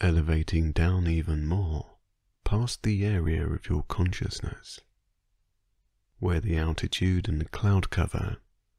Elevating 0.00 0.72
down 0.72 1.06
even 1.06 1.46
more 1.46 1.96
past 2.44 2.82
the 2.82 3.04
area 3.04 3.46
of 3.46 3.68
your 3.68 3.84
consciousness, 3.84 4.80
where 6.18 6.40
the 6.40 6.56
altitude 6.58 7.28
and 7.28 7.50
cloud 7.52 7.90
cover 7.90 8.38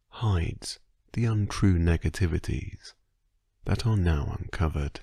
hides 0.09 0.80
the 1.13 1.26
untrue 1.26 1.78
negativities 1.80 2.93
that 3.63 3.86
are 3.86 3.97
now 3.97 4.36
uncovered 4.38 5.01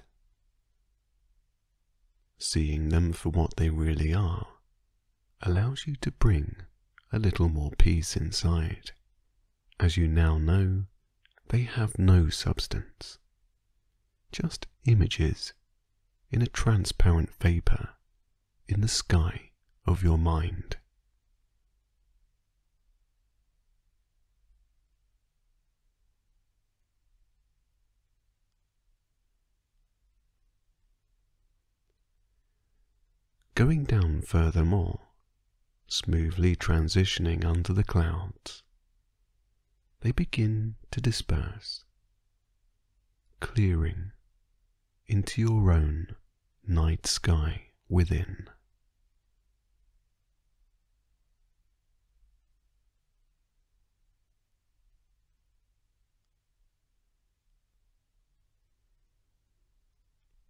seeing 2.43 2.89
them 2.89 3.13
for 3.13 3.29
what 3.31 3.57
they 3.57 3.71
really 3.71 4.13
are, 4.13 4.49
allows 5.43 5.87
you 5.87 5.95
to 5.97 6.11
bring 6.11 6.57
a 7.13 7.19
little 7.19 7.49
more 7.49 7.71
peace 7.79 8.17
inside, 8.17 8.91
as 9.79 9.97
you 9.97 10.09
now 10.09 10.39
know 10.39 10.85
they 11.49 11.63
have 11.63 11.99
no 11.99 12.29
substance, 12.29 13.19
just 14.33 14.67
images 14.87 15.53
in 16.31 16.43
a 16.43 16.47
transparent 16.47 17.31
vapor 17.41 17.91
in 18.67 18.81
the 18.81 18.89
sky 18.89 19.51
of 19.87 20.03
your 20.03 20.19
mind. 20.19 20.77
Going 33.55 33.85
down 33.85 34.23
furthermore, 34.23 35.01
smoothly 35.87 36.57
transitioning 36.57 37.45
under 37.45 37.73
the 37.73 37.85
clouds, 37.85 38.63
they 40.01 40.11
begin 40.11 40.75
to 40.91 41.01
disperse, 41.01 41.85
clearing 43.41 44.13
into 45.07 45.43
your 45.43 45.71
own 45.71 46.07
night 46.67 47.07
sky 47.07 47.67
within. 47.89 48.49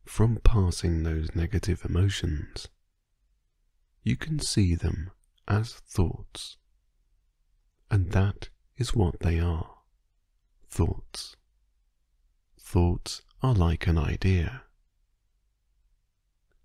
From 0.05 0.37
passing 0.45 1.03
those 1.03 1.35
negative 1.35 1.85
emotions, 1.87 2.69
you 4.03 4.17
can 4.17 4.39
see 4.41 4.75
them 4.75 5.11
as 5.47 5.73
thoughts. 5.73 6.57
And 7.91 8.11
that 8.13 8.49
is 8.77 8.95
what 8.95 9.21
they 9.21 9.39
are 9.39 9.79
thoughts. 10.69 11.37
Thoughts 12.59 13.23
are 13.43 13.55
like 13.55 13.87
an 13.87 13.99
idea. 13.99 14.63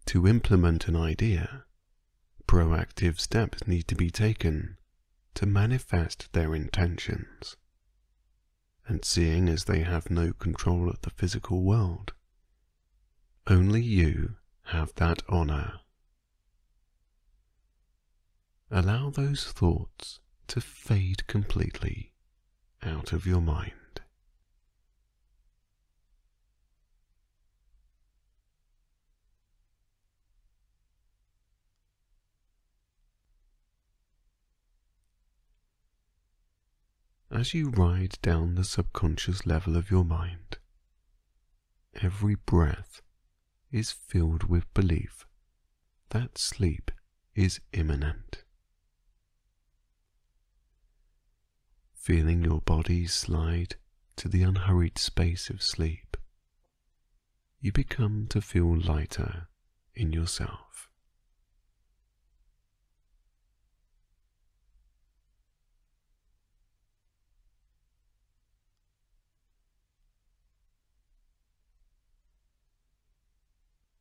To 0.06 0.26
implement 0.26 0.88
an 0.88 0.96
idea, 0.96 1.66
proactive 2.48 3.20
steps 3.20 3.68
need 3.68 3.88
to 3.90 3.96
be 3.96 4.10
taken 4.10 4.78
to 5.36 5.46
manifest 5.46 6.32
their 6.32 6.56
intentions. 6.56 7.58
And 8.88 9.04
seeing 9.04 9.50
as 9.50 9.66
they 9.66 9.82
have 9.82 10.10
no 10.10 10.32
control 10.32 10.90
of 10.90 11.02
the 11.02 11.10
physical 11.10 11.62
world, 11.62 12.14
only 13.48 13.82
you 13.82 14.38
have 14.68 14.96
that 14.96 15.24
honor 15.28 15.82
allow 18.70 19.10
those 19.10 19.46
thoughts 19.46 20.20
to 20.48 20.62
fade 20.62 21.26
completely 21.28 22.14
out 22.84 23.14
of 23.14 23.26
your 23.26 23.42
mind. 23.42 23.74
As 37.30 37.54
you 37.54 37.70
ride 37.70 38.18
down 38.22 38.56
the 38.56 38.64
subconscious 38.64 39.46
level 39.46 39.76
of 39.78 39.92
your 39.92 40.04
mind, 40.04 40.58
every 42.02 42.36
breath 42.36 43.02
is 43.72 43.92
filled 43.92 44.46
with 44.46 44.74
belief 44.74 45.26
that 46.10 46.38
sleep 46.38 46.90
is 47.36 47.60
imminent. 47.74 48.44
Feeling 52.08 52.42
your 52.42 52.62
body 52.62 53.06
slide 53.06 53.76
to 54.16 54.30
the 54.30 54.42
unhurried 54.42 54.98
space 54.98 55.50
of 55.50 55.62
sleep, 55.62 56.16
you 57.60 57.70
become 57.70 58.26
to 58.30 58.40
feel 58.40 58.80
lighter 58.80 59.50
in 59.94 60.14
yourself. 60.14 60.88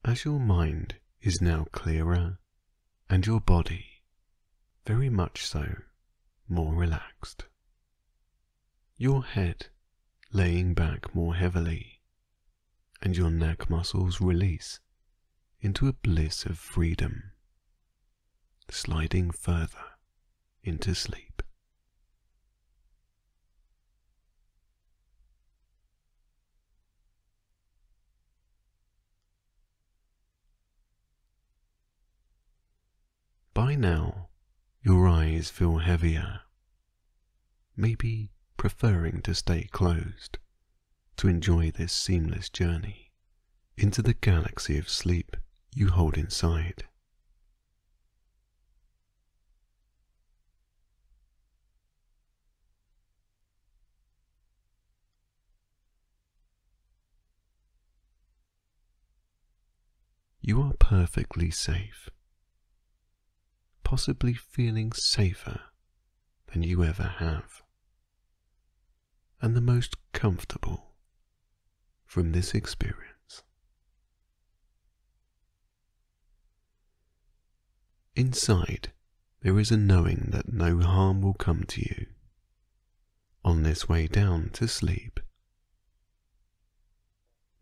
As 0.04 0.24
your 0.24 0.38
mind 0.38 0.94
is 1.20 1.40
now 1.40 1.66
clearer 1.72 2.38
and 3.10 3.26
your 3.26 3.40
body 3.40 4.04
very 4.86 5.10
much 5.10 5.44
so 5.44 5.66
more 6.48 6.72
relaxed. 6.72 7.46
Your 8.98 9.24
head 9.24 9.66
laying 10.32 10.72
back 10.72 11.14
more 11.14 11.34
heavily, 11.34 12.00
and 13.02 13.14
your 13.14 13.30
neck 13.30 13.68
muscles 13.68 14.22
release 14.22 14.80
into 15.60 15.86
a 15.86 15.92
bliss 15.92 16.46
of 16.46 16.58
freedom, 16.58 17.32
sliding 18.70 19.32
further 19.32 19.84
into 20.62 20.94
sleep. 20.94 21.42
By 33.52 33.74
now, 33.74 34.30
your 34.80 35.06
eyes 35.06 35.50
feel 35.50 35.78
heavier, 35.78 36.40
maybe 37.76 38.30
preferring 38.56 39.22
to 39.22 39.34
stay 39.34 39.64
closed 39.70 40.38
to 41.16 41.28
enjoy 41.28 41.70
this 41.70 41.92
seamless 41.92 42.48
journey 42.48 43.10
into 43.76 44.02
the 44.02 44.14
galaxy 44.14 44.78
of 44.78 44.88
sleep 44.88 45.36
you 45.74 45.88
hold 45.88 46.16
inside. 46.16 46.84
You 60.40 60.62
are 60.62 60.74
perfectly 60.78 61.50
safe 61.50 62.08
possibly 63.86 64.34
feeling 64.34 64.90
safer 64.92 65.60
than 66.52 66.60
you 66.64 66.82
ever 66.82 67.04
have, 67.18 67.62
and 69.40 69.54
the 69.54 69.60
most 69.60 69.96
comfortable 70.12 70.92
from 72.04 72.32
this 72.32 72.54
experience. 72.54 73.42
Inside, 78.14 78.92
there 79.42 79.58
is 79.58 79.70
a 79.70 79.76
knowing 79.76 80.28
that 80.30 80.52
no 80.52 80.78
harm 80.80 81.20
will 81.20 81.34
come 81.34 81.64
to 81.64 81.80
you 81.80 82.06
on 83.44 83.62
this 83.62 83.88
way 83.88 84.06
down 84.06 84.50
to 84.54 84.66
sleep. 84.66 85.20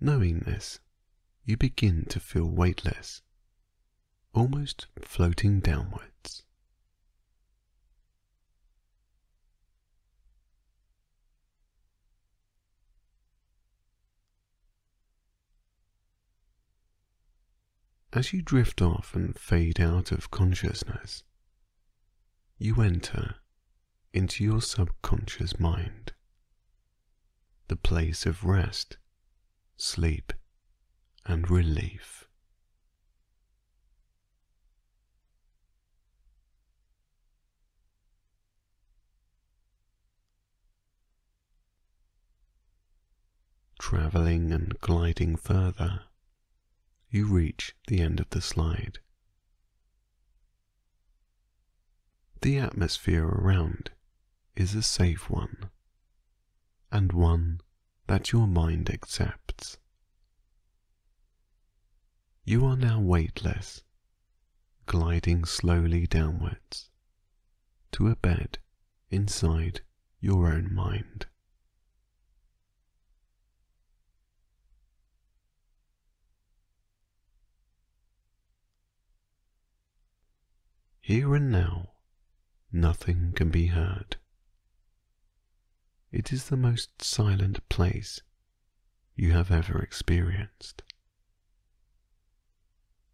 Knowing 0.00 0.40
this, 0.40 0.80
you 1.44 1.56
begin 1.56 2.04
to 2.06 2.20
feel 2.20 2.46
weightless, 2.48 3.20
almost 4.32 4.86
floating 5.00 5.60
downward. 5.60 6.12
As 18.14 18.32
you 18.32 18.42
drift 18.42 18.80
off 18.80 19.16
and 19.16 19.36
fade 19.36 19.80
out 19.80 20.12
of 20.12 20.30
consciousness, 20.30 21.24
you 22.58 22.80
enter 22.80 23.34
into 24.12 24.44
your 24.44 24.62
subconscious 24.62 25.58
mind, 25.58 26.12
the 27.66 27.74
place 27.74 28.24
of 28.24 28.44
rest, 28.44 28.98
sleep, 29.76 30.32
and 31.26 31.50
relief. 31.50 32.28
Traveling 43.80 44.52
and 44.52 44.78
gliding 44.78 45.34
further 45.34 46.02
you 47.14 47.26
reach 47.26 47.76
the 47.86 48.00
end 48.00 48.18
of 48.18 48.28
the 48.30 48.40
slide. 48.40 48.98
The 52.42 52.58
atmosphere 52.58 53.24
around 53.24 53.92
is 54.56 54.74
a 54.74 54.82
safe 54.82 55.30
one, 55.30 55.70
and 56.90 57.12
one 57.12 57.60
that 58.08 58.32
your 58.32 58.48
mind 58.48 58.90
accepts. 58.90 59.78
You 62.44 62.66
are 62.66 62.76
now 62.76 63.00
weightless, 63.00 63.84
gliding 64.86 65.44
slowly 65.44 66.08
downwards 66.08 66.90
to 67.92 68.08
a 68.08 68.16
bed 68.16 68.58
inside 69.12 69.82
your 70.18 70.52
own 70.52 70.74
mind. 70.74 71.26
Here 81.06 81.34
and 81.34 81.50
now, 81.50 81.90
nothing 82.72 83.32
can 83.32 83.50
be 83.50 83.66
heard. 83.66 84.16
It 86.10 86.32
is 86.32 86.48
the 86.48 86.56
most 86.56 87.02
silent 87.02 87.68
place 87.68 88.22
you 89.14 89.32
have 89.32 89.50
ever 89.50 89.82
experienced. 89.82 90.82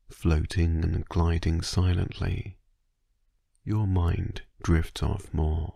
Floating 0.09 0.85
and 0.85 1.05
gliding 1.07 1.63
silently, 1.63 2.59
your 3.65 3.89
mind 3.89 4.43
drifts 4.63 5.03
off 5.03 5.35
more, 5.35 5.75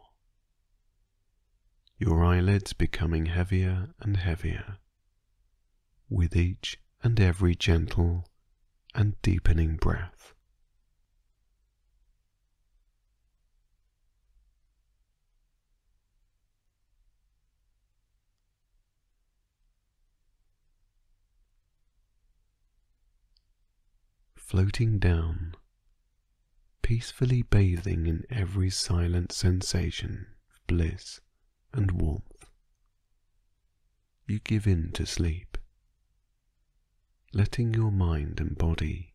your 1.99 2.25
eyelids 2.25 2.75
becoming 2.75 3.27
heavier 3.27 3.89
and 3.99 4.19
heavier 4.19 4.77
with 6.09 6.37
each 6.37 6.79
and 7.03 7.19
every 7.19 7.57
gentle 7.57 8.29
and 8.95 9.21
deepening 9.21 9.75
breath. 9.75 10.34
Floating 24.55 25.01
down, 25.01 25.53
peacefully 26.81 27.43
bathing 27.43 28.07
in 28.07 28.25
every 28.31 28.71
silent 28.71 29.33
sensation 29.33 30.29
of 30.49 30.65
bliss 30.69 31.21
and 31.73 31.91
warmth. 31.91 32.47
You 34.29 34.39
give 34.39 34.69
in 34.69 34.93
to 34.93 35.07
sleep, 35.07 35.59
letting 37.33 37.75
your 37.75 37.91
mind 37.91 38.39
and 38.39 38.57
body 38.57 39.15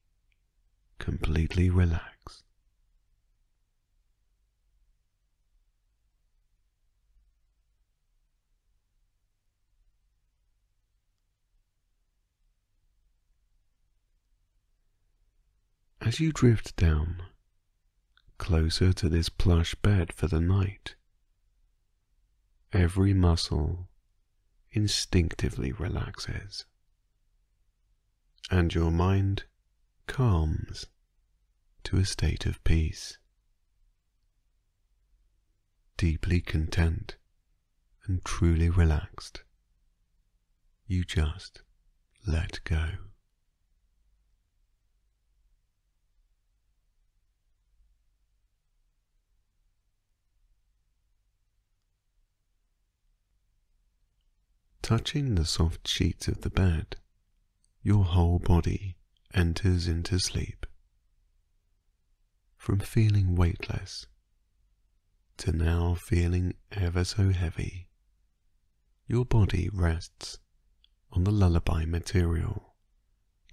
completely 0.97 1.69
relax. 1.69 2.18
As 16.01 16.19
you 16.21 16.31
drift 16.31 16.77
down, 16.77 17.23
closer 18.37 18.93
to 18.93 19.09
this 19.09 19.27
plush 19.27 19.75
bed 19.75 20.13
for 20.13 20.27
the 20.27 20.39
night, 20.39 20.95
every 22.71 23.13
muscle 23.13 23.89
instinctively 24.71 25.73
relaxes, 25.73 26.65
and 28.49 28.73
your 28.73 28.91
mind 28.91 29.43
calms 30.07 30.85
to 31.83 31.97
a 31.97 32.05
state 32.05 32.45
of 32.45 32.63
peace. 32.63 33.17
Deeply 35.97 36.39
content 36.39 37.17
and 38.05 38.23
truly 38.23 38.69
relaxed, 38.69 39.43
you 40.87 41.03
just 41.03 41.61
let 42.25 42.63
go. 42.63 43.08
Touching 54.89 55.35
the 55.35 55.45
soft 55.45 55.87
sheets 55.87 56.27
of 56.27 56.41
the 56.41 56.49
bed, 56.49 56.95
your 57.83 58.03
whole 58.03 58.39
body 58.39 58.97
enters 59.35 59.87
into 59.87 60.17
sleep. 60.17 60.65
From 62.57 62.79
feeling 62.79 63.35
weightless 63.35 64.07
to 65.37 65.51
now 65.51 65.93
feeling 65.93 66.55
ever 66.71 67.03
so 67.03 67.29
heavy, 67.29 67.87
your 69.05 69.25
body 69.25 69.69
rests 69.71 70.39
on 71.11 71.23
the 71.23 71.29
lullaby 71.29 71.85
material 71.85 72.73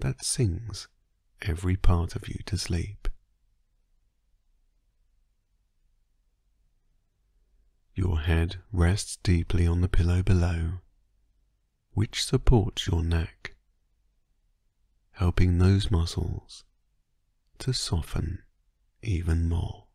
that 0.00 0.24
sings 0.24 0.88
every 1.42 1.76
part 1.76 2.16
of 2.16 2.28
you 2.28 2.38
to 2.46 2.56
sleep. 2.56 3.08
Your 7.94 8.20
head 8.20 8.56
rests 8.72 9.18
deeply 9.22 9.66
on 9.66 9.82
the 9.82 9.88
pillow 9.88 10.22
below 10.22 10.80
which 11.96 12.22
supports 12.22 12.86
your 12.86 13.02
neck, 13.02 13.54
helping 15.12 15.56
those 15.56 15.90
muscles 15.90 16.62
to 17.56 17.72
soften 17.72 18.42
even 19.00 19.48
more. 19.48 19.86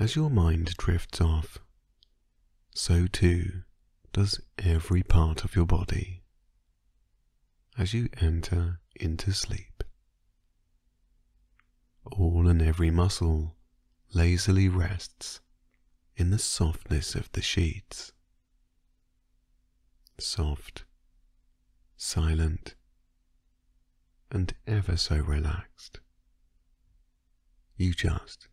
As 0.00 0.16
your 0.16 0.28
mind 0.28 0.74
drifts 0.76 1.20
off, 1.20 1.58
so 2.74 3.06
too 3.06 3.62
does 4.12 4.40
every 4.58 5.04
part 5.04 5.44
of 5.44 5.54
your 5.54 5.66
body 5.66 6.24
as 7.78 7.94
you 7.94 8.08
enter 8.20 8.80
into 8.96 9.32
sleep. 9.32 9.84
All 12.12 12.48
and 12.48 12.60
every 12.60 12.90
muscle 12.90 13.56
lazily 14.12 14.68
rests 14.68 15.40
in 16.16 16.30
the 16.30 16.38
softness 16.38 17.14
of 17.14 17.30
the 17.32 17.42
sheets. 17.42 18.12
Soft, 20.18 20.84
silent, 21.96 22.76
and 24.30 24.54
ever 24.66 24.96
so 24.96 25.16
relaxed. 25.16 26.00
You 27.76 27.92
just 27.92 28.48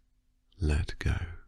let 0.59 0.97
go. 0.97 1.40